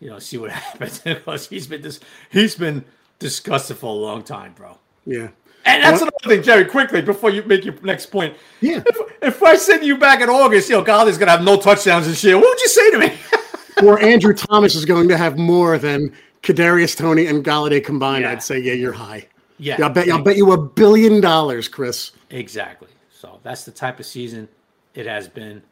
[0.00, 2.00] you know, see what happens because he's been this
[2.30, 2.84] he's been
[3.18, 4.78] disgusted for a long time, bro.
[5.06, 5.28] Yeah.
[5.66, 6.64] And that's another thing, Jerry.
[6.66, 8.36] Quickly before you make your next point.
[8.60, 8.82] Yeah.
[8.84, 12.06] If, if I send you back in August, you know, Golly's gonna have no touchdowns
[12.06, 12.36] this year.
[12.36, 13.18] What would you say to me?
[13.82, 16.12] or Andrew Thomas is going to have more than
[16.42, 18.32] Kadarius Toney and Golladay combined, yeah.
[18.32, 19.26] I'd say yeah, you're high.
[19.58, 20.08] Yeah, I'll bet.
[20.08, 22.12] I'll bet you a billion dollars, Chris.
[22.30, 22.88] Exactly.
[23.10, 24.48] So that's the type of season
[24.94, 25.62] it has been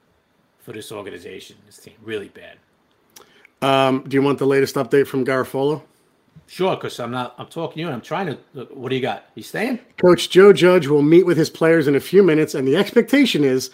[0.60, 1.94] for this organization, this team.
[2.02, 2.56] Really bad.
[3.60, 5.82] Um, do you want the latest update from Garafolo?
[6.52, 7.34] Sure, because I'm not.
[7.38, 8.64] I'm talking to you, and I'm trying to.
[8.74, 9.24] What do you got?
[9.34, 9.78] He's staying.
[9.96, 13.42] Coach Joe Judge will meet with his players in a few minutes, and the expectation
[13.42, 13.70] is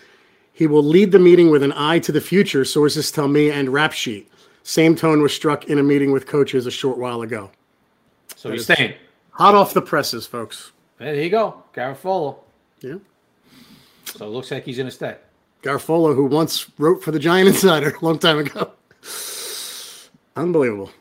[0.52, 3.70] he will lead the meeting with an eye to the future, sources tell me, and
[3.70, 4.26] RapSheet.
[4.62, 7.50] Same tone was struck in a meeting with coaches a short while ago.
[8.36, 8.94] So he's staying.
[9.32, 10.70] Hot off the presses, folks.
[10.98, 11.64] There you go.
[11.74, 12.36] Garafolo.
[12.80, 12.98] Yeah.
[14.04, 15.16] So it looks like he's to stay.
[15.64, 18.70] Garafolo, who once wrote for the Giant Insider a long time ago.
[20.36, 20.92] Unbelievable.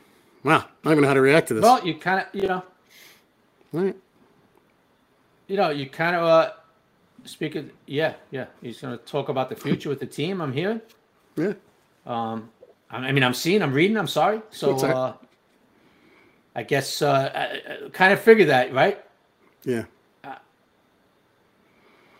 [0.42, 0.56] Wow.
[0.56, 1.62] I don't even know how to react to this.
[1.62, 2.64] Well, you kind of, you know.
[3.72, 3.96] Right.
[5.46, 6.52] You know, you kind of, uh,
[7.24, 10.40] Speaking, yeah, yeah, he's going to talk about the future with the team.
[10.40, 10.80] I'm hearing.
[11.36, 11.54] Yeah.
[12.06, 12.48] Um,
[12.90, 13.98] I mean, I'm seeing, I'm reading.
[13.98, 14.40] I'm sorry.
[14.50, 15.12] So, uh,
[16.54, 19.04] I guess uh, I, I kind of figured that, right?
[19.64, 19.84] Yeah.
[20.24, 20.36] I,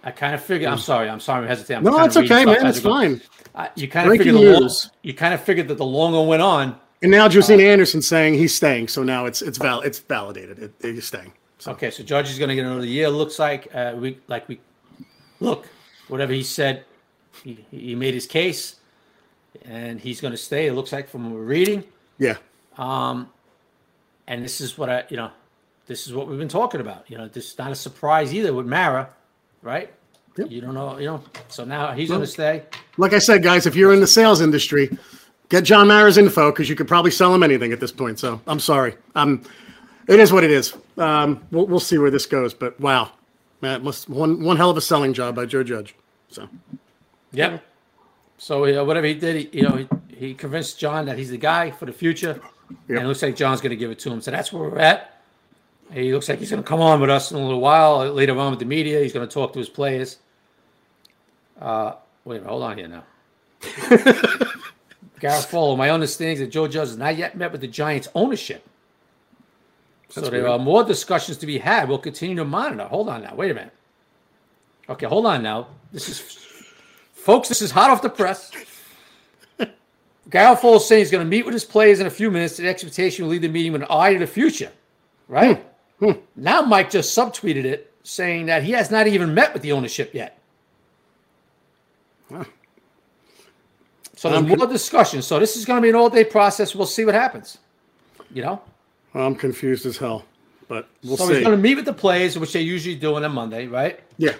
[0.02, 0.70] I kind of figured.
[0.70, 1.08] I'm sorry.
[1.08, 1.42] I'm sorry.
[1.42, 1.86] I'm hesitating.
[1.86, 2.66] I'm no, it's okay, man.
[2.66, 3.22] It's fine.
[3.76, 4.70] You kind of figured the long,
[5.02, 6.78] you kind of figured that the longer went on.
[7.03, 10.59] And now Josina uh, Anderson saying he's staying, so now it's it's val it's validated.
[10.59, 11.32] It, he's staying.
[11.59, 11.72] So.
[11.72, 13.09] Okay, so Judge is going to get another year.
[13.09, 14.61] Looks like uh, we like we
[15.40, 15.66] look,
[16.09, 16.84] whatever he said,
[17.42, 18.76] he, he made his case,
[19.64, 20.66] and he's going to stay.
[20.66, 21.84] It looks like from what we're reading.
[22.18, 22.36] Yeah.
[22.76, 23.30] Um,
[24.26, 25.30] and this is what I, you know,
[25.86, 27.11] this is what we've been talking about.
[27.11, 29.09] You know, this is not a surprise either with Mara,
[29.62, 29.92] right?
[30.36, 30.51] Yep.
[30.51, 31.22] You don't know, you know.
[31.49, 32.62] So now he's well, going to stay.
[32.96, 34.96] Like I said, guys, if you're in the sales industry,
[35.49, 38.18] get John Mara's info because you could probably sell him anything at this point.
[38.18, 38.94] So I'm sorry.
[39.14, 39.42] Um,
[40.07, 40.74] it is what it is.
[40.96, 42.55] Um, we'll, we'll see where this goes.
[42.55, 43.12] But wow,
[43.61, 45.94] Matt must one one hell of a selling job by Joe Judge.
[46.30, 46.49] So,
[47.32, 47.59] yeah.
[48.38, 51.38] So uh, whatever he did, he, you know, he, he convinced John that he's the
[51.38, 52.40] guy for the future,
[52.70, 52.80] yep.
[52.88, 54.20] and it looks like John's going to give it to him.
[54.20, 55.20] So that's where we're at.
[55.92, 58.38] He looks like he's going to come on with us in a little while later
[58.38, 59.01] on with the media.
[59.01, 60.18] He's going to talk to his players.
[61.61, 61.94] Uh,
[62.24, 63.05] wait a minute, hold on here now.
[65.20, 68.64] Garafolo, my understanding is that Joe Judge has not yet met with the Giants ownership
[70.08, 70.52] that's so there weird.
[70.52, 71.88] are more discussions to be had.
[71.88, 72.84] We'll continue to monitor.
[72.84, 73.34] Hold on now.
[73.34, 73.74] Wait a minute.
[74.88, 75.68] Okay, hold on now.
[75.92, 76.20] This is,
[77.12, 78.50] folks, this is hot off the press.
[80.30, 82.56] Garafolo is saying he's going to meet with his players in a few minutes.
[82.56, 84.72] The expectation will lead the meeting with an eye to the future.
[85.28, 85.62] Right?
[85.98, 86.12] Hmm.
[86.12, 86.18] Hmm.
[86.36, 90.14] Now Mike just subtweeted it saying that he has not even met with the ownership
[90.14, 90.38] yet.
[92.32, 92.44] Huh.
[94.18, 95.22] So there's more discussion.
[95.22, 96.74] So this is going to be an all day process.
[96.74, 97.58] We'll see what happens.
[98.34, 98.62] You know?
[99.14, 100.24] I'm confused as hell,
[100.66, 101.34] but we'll so see.
[101.34, 104.00] he's going to meet with the players, which they usually do on a Monday, right?
[104.16, 104.34] Yeah.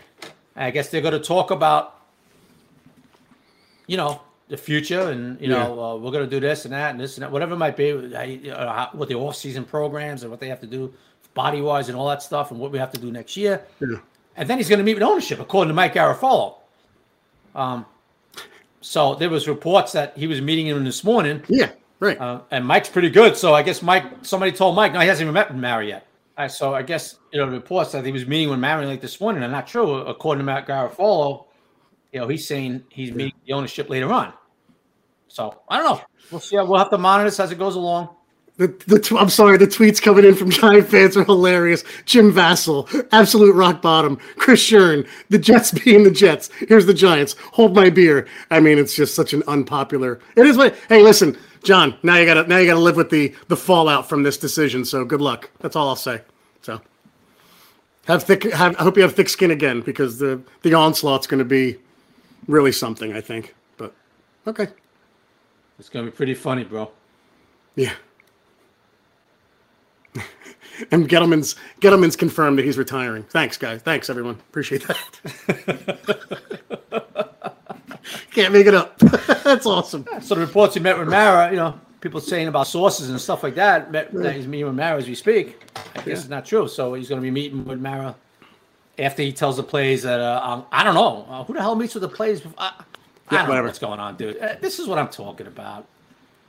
[0.57, 1.95] I guess they're going to talk about,
[3.87, 6.91] you know, the future, and you know uh, we're going to do this and that
[6.91, 7.93] and this and that, whatever it might be,
[8.51, 10.93] uh, how- what the off season programs and what they have to do
[11.35, 13.63] body wise and all that stuff, and what we have to do next year.
[13.79, 13.99] Yeah.
[14.37, 16.57] And then he's going to meet with ownership, according to Mike Garafolo.
[17.55, 17.87] Um,
[18.81, 21.71] so there was reports that he was meeting him this morning, Yeah,
[22.01, 22.19] right.
[22.21, 23.37] uh, and Mike's pretty good.
[23.37, 26.07] So I guess Mike, somebody told Mike, no, he hasn't even met with Mara yet.
[26.49, 29.21] So I guess you know the reports that he was meeting with Mara like this
[29.21, 31.47] morning are not true, according to Matt Garafolo.
[32.13, 34.33] You know, he's saying he's meeting the ownership later on.
[35.27, 36.01] So I don't know.
[36.31, 36.57] We'll see.
[36.57, 38.11] We'll have to monitor this as it goes along.
[38.59, 41.85] The, the I'm sorry, the tweets coming in from Giant fans are hilarious.
[42.05, 44.17] Jim Vassell, absolute rock bottom.
[44.37, 46.51] Chris Shern, the Jets being the Jets.
[46.69, 47.37] Here's the Giants.
[47.53, 48.27] Hold my beer.
[48.51, 50.19] I mean, it's just such an unpopular.
[50.37, 50.75] It is what.
[50.89, 51.97] Hey, listen, John.
[52.03, 54.85] Now you gotta now you gotta live with the the fallout from this decision.
[54.85, 55.51] So good luck.
[55.61, 56.23] That's all I'll say.
[56.63, 56.81] So
[58.07, 58.43] have thick.
[58.53, 61.79] Have, I hope you have thick skin again because the the onslaught's going to be
[62.49, 63.13] really something.
[63.13, 63.55] I think.
[63.77, 63.95] But
[64.49, 64.67] okay.
[65.79, 66.91] It's gonna be pretty funny, bro.
[67.77, 67.93] Yeah.
[70.91, 73.25] and Gettleman's Gettleman's confirmed that he's retiring.
[73.25, 73.83] Thanks, guys.
[73.83, 74.37] Thanks, everyone.
[74.49, 74.99] Appreciate that.
[78.33, 78.99] Can't make it up.
[79.45, 80.07] That's awesome.
[80.21, 83.43] So the reports he met with Mara, you know, people saying about sources and stuff
[83.43, 85.61] like that, met, that he's meeting with Mara as we speak.
[85.97, 86.69] I guess it's not true.
[86.69, 88.15] So he's going to be meeting with Mara
[88.99, 91.75] after he tells the plays that uh, um, I don't know uh, who the hell
[91.75, 92.41] meets with the plays.
[92.41, 92.55] Before?
[92.59, 92.73] I,
[93.29, 93.67] I don't know whatever.
[93.69, 94.39] what's going on, dude.
[94.39, 95.87] Uh, this is what I'm talking about.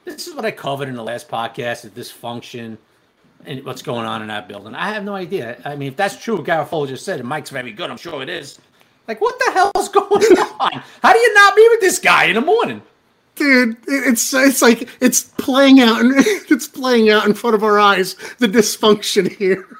[0.05, 2.77] This is what I covered in the last podcast: the dysfunction
[3.45, 4.75] and what's going on in that building.
[4.75, 5.57] I have no idea.
[5.65, 7.89] I mean, if that's true, what Garafolo just said, and Mike's very good.
[7.89, 8.59] I'm sure it is.
[9.07, 10.07] Like, what the hell's going
[10.59, 10.83] on?
[11.01, 12.81] How do you not meet with this guy in the morning?
[13.35, 17.79] Dude, it's it's like it's playing out and it's playing out in front of our
[17.79, 19.65] eyes, the dysfunction here.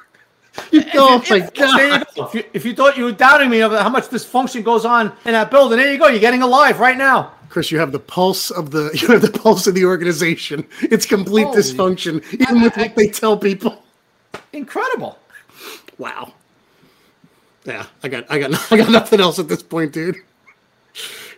[0.72, 2.06] You go, oh my If- you god.
[2.16, 2.26] go.
[2.26, 5.06] If you, if you thought you were doubting me of how much dysfunction goes on
[5.24, 6.08] in that building, there you go.
[6.08, 7.32] You're getting alive right now.
[7.50, 10.64] Chris, you have the pulse of the you have the pulse of the organization.
[10.82, 13.82] It's complete Holy- dysfunction, even with what they tell people.
[14.52, 15.18] Incredible.
[15.98, 16.32] Wow.
[17.64, 20.16] Yeah, I got I got I got nothing else at this point, dude.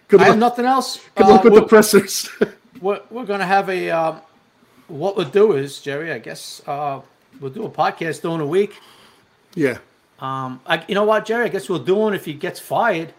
[0.08, 1.00] Good I have nothing else.
[1.14, 2.28] good Uh, luck with the pressers.
[2.80, 3.90] we're, we're going to have a.
[3.90, 4.20] Um,
[4.88, 7.00] what we'll do is, Jerry, I guess uh,
[7.40, 8.74] we'll do a podcast during the week.
[9.54, 9.78] yeah.
[10.20, 11.46] Um, I, you know what, Jerry?
[11.46, 13.12] I guess we'll do one if he gets fired.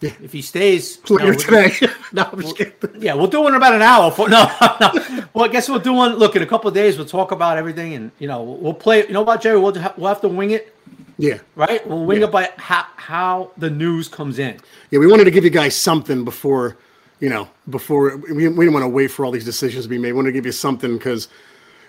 [0.00, 0.12] Yeah.
[0.22, 0.98] If he stays.
[1.10, 1.72] Later we'll- today.
[2.12, 2.74] no, I'm just kidding.
[3.02, 4.10] Yeah, we'll do one in about an hour.
[4.10, 4.90] For, no, no.
[5.34, 6.14] Well, I guess we'll do one.
[6.16, 8.74] Look, in a couple of days, we'll talk about everything, and you know, we'll, we'll
[8.74, 9.06] play.
[9.06, 9.58] You know what, Jerry?
[9.60, 10.74] We'll have, we'll have to wing it,
[11.18, 11.38] Yeah.
[11.54, 11.86] right?
[11.86, 12.28] We'll wing Yeah.
[12.28, 14.58] it by how how the news comes in.
[14.90, 16.78] Yeah, we wanted to give you guys something before,
[17.20, 19.98] you know, before we, we didn't want to wait for all these decisions to be
[19.98, 20.12] made.
[20.12, 21.28] We wanted to give you something because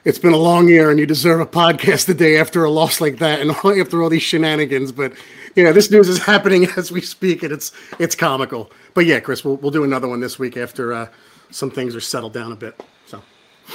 [0.04, 3.00] it's been a long year and you deserve a podcast the day after a loss
[3.00, 4.92] like that and after all these shenanigans.
[4.92, 5.14] But
[5.56, 8.72] you know, this news is happening as we speak and it's it's comical.
[8.94, 11.08] But yeah, Chris, we'll we'll do another one this week after uh,
[11.50, 12.82] some things are settled down a bit.
[13.06, 13.22] So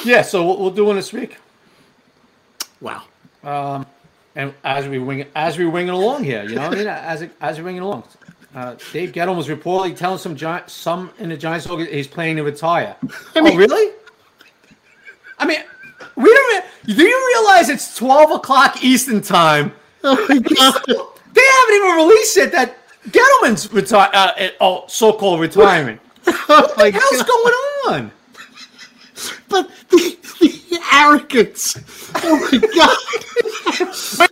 [0.05, 1.37] Yeah, so we'll, we'll do one this week,
[2.81, 3.03] wow.
[3.45, 6.87] and as we wing as we wing it along here, you know, what I mean,
[6.89, 8.05] as it, as we wing it along.
[8.55, 12.37] Uh, Dave Gettleman was reportedly telling some giant, some in the Giants organ- he's planning
[12.37, 12.97] to retire.
[13.37, 13.93] oh, really?
[15.39, 15.59] I mean,
[16.16, 16.64] we don't.
[16.87, 19.72] re- Do you realize it's twelve o'clock Eastern time?
[20.05, 21.09] Oh my god.
[21.37, 22.76] They haven't even released it that
[23.11, 26.01] Gettleman's retire, uh, uh, oh, so-called retirement.
[26.28, 27.26] Oh my What the hell's God.
[27.28, 27.55] going
[27.89, 28.11] on?
[29.49, 31.76] But the, the arrogance.
[32.16, 32.99] Oh my god.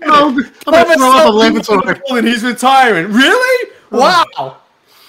[0.06, 0.28] oh,
[0.66, 1.54] I'm gonna throw up.
[1.54, 2.02] I'm so hard.
[2.10, 3.12] And he's retiring.
[3.12, 3.70] Really?
[3.90, 4.24] Wow.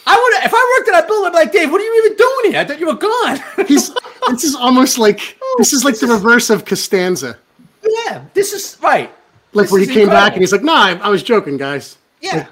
[0.08, 2.04] I would if I worked at that building, I'd be like, Dave, what are you
[2.06, 2.60] even doing here?
[2.62, 3.40] I thought you were gone.
[3.68, 3.92] He's
[4.30, 7.38] this is almost like this is like the reverse of Costanza.
[7.84, 9.12] yeah, this is right.
[9.56, 11.58] Like This where he is came back and he's like, "No, I, I was joking,
[11.58, 11.98] guys.
[12.22, 12.48] Yeah.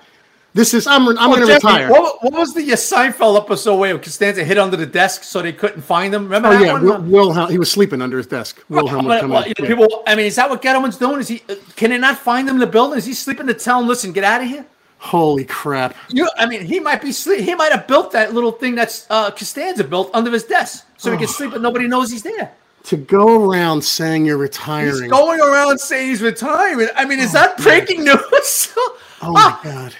[0.55, 3.75] This is I'm I'm Oh, gonna Jeffrey, retire." What, what was the uh, Seinfeld episode
[3.77, 6.23] where Costanza hid under the desk so they couldn't find him?
[6.23, 6.83] Remember Oh that yeah, one?
[6.83, 7.49] Wil- Wilhelm.
[7.51, 8.63] He was sleeping under his desk.
[8.69, 9.49] Wilhelm would come well, in.
[9.49, 9.75] you know, Yeah.
[9.87, 10.03] people.
[10.07, 11.19] I mean, is that what Gettleman's doing?
[11.19, 11.41] Is he?
[11.49, 12.97] uh, Can they not find him in the building?
[12.97, 14.65] Is he sleeping to tell him, "Listen, get out of here"?
[14.99, 15.95] Holy crap!
[16.09, 17.41] You, I mean, he might be sleep.
[17.41, 21.11] He might have built that little thing that's uh, Costanza built under his desk, so
[21.11, 22.51] he can sleep, but nobody knows he's there.
[22.85, 24.87] To go around saying you're retiring.
[24.91, 25.09] He's retiring.
[25.09, 26.89] going around saying he's retiring.
[26.95, 28.73] I mean, is that breaking news?
[28.77, 29.95] oh my Ah, god!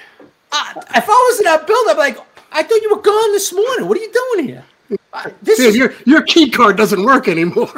[0.52, 2.18] ah, if I was in that building, I'd be like,
[2.52, 3.88] I thought you were gone this morning.
[3.88, 4.66] What are you doing here?
[5.14, 7.72] Ah, This Dude, is, your your key card doesn't work anymore.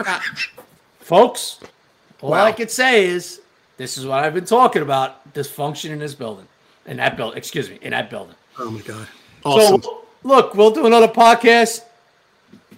[1.00, 1.60] folks.
[2.22, 2.46] All Wow.
[2.46, 3.42] I can say is
[3.78, 6.48] this is what I've been talking about: dysfunction in this building,
[6.88, 7.38] in that building.
[7.38, 8.36] Excuse me, in that building.
[8.58, 9.08] Oh my god!
[9.44, 9.82] Awesome.
[9.84, 11.82] So look, we'll do another podcast.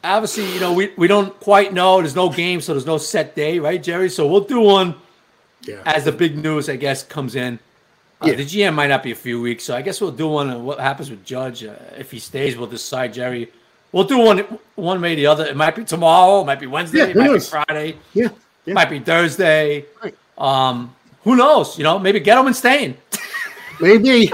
[0.07, 1.97] Obviously, you know, we, we don't quite know.
[2.01, 4.09] There's no game, so there's no set day, right, Jerry?
[4.09, 4.95] So we'll do one
[5.63, 5.81] yeah.
[5.85, 7.59] as the big news, I guess, comes in.
[8.21, 8.35] Uh, Yeah.
[8.35, 10.63] The GM might not be a few weeks, so I guess we'll do one on
[10.63, 11.63] what happens with Judge.
[11.65, 13.51] Uh, if he stays, we'll decide, Jerry,
[13.91, 14.39] we'll do one
[14.75, 15.45] one way or the other.
[15.45, 17.45] It might be tomorrow, it might be Wednesday, Yeah, it might knows?
[17.47, 18.25] be Friday, Yeah.
[18.25, 18.31] it
[18.65, 18.73] yeah.
[18.73, 19.85] might be Thursday.
[20.01, 20.15] Right.
[20.37, 21.77] Um, who knows?
[21.77, 22.97] You know, maybe get him and staying.
[23.81, 24.31] Maybe.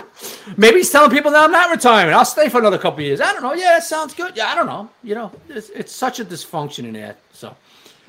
[0.57, 2.13] Maybe he's telling people that I'm not retiring.
[2.13, 3.21] I'll stay for another couple of years.
[3.21, 3.53] I don't know.
[3.53, 4.35] Yeah, that sounds good.
[4.35, 4.89] Yeah, I don't know.
[5.03, 7.15] You know, it's, it's such a dysfunction in there.
[7.31, 7.55] So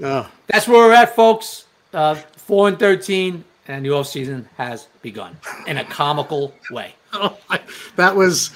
[0.03, 1.67] Oh, that's where we're at, folks.
[1.93, 6.95] Uh, four and thirteen, and the off season has begun in a comical way.
[7.13, 7.39] oh,
[7.97, 8.51] that was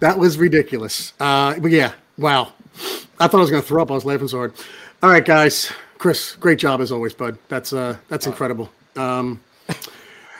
[0.00, 1.12] that was ridiculous.
[1.20, 2.52] Uh, but yeah, wow.
[3.20, 3.90] I thought I was going to throw up.
[3.90, 4.54] I was laughing so hard.
[5.02, 5.70] All right, guys.
[5.98, 7.38] Chris, great job as always, bud.
[7.48, 8.68] That's uh, that's incredible.
[8.96, 9.40] Um,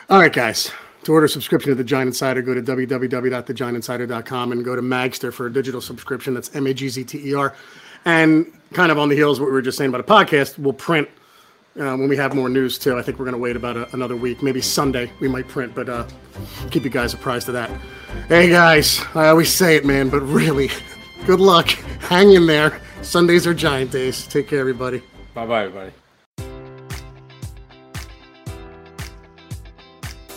[0.09, 0.71] all right, guys.
[1.03, 5.33] To order a subscription to the Giant Insider, go to www.thegiantinsider.com and go to Magzter
[5.33, 6.33] for a digital subscription.
[6.33, 7.53] That's M A G Z T E R.
[8.05, 10.57] And kind of on the heels of what we were just saying about a podcast,
[10.57, 11.09] we'll print
[11.79, 12.97] uh, when we have more news too.
[12.97, 15.73] I think we're going to wait about a, another week, maybe Sunday we might print,
[15.75, 16.07] but uh,
[16.71, 17.69] keep you guys apprised of that.
[18.27, 20.69] Hey guys, I always say it, man, but really,
[21.25, 21.69] good luck.
[21.69, 22.79] Hang in there.
[23.01, 24.27] Sundays are Giant days.
[24.27, 25.01] Take care, everybody.
[25.33, 26.02] Bye bye, everybody.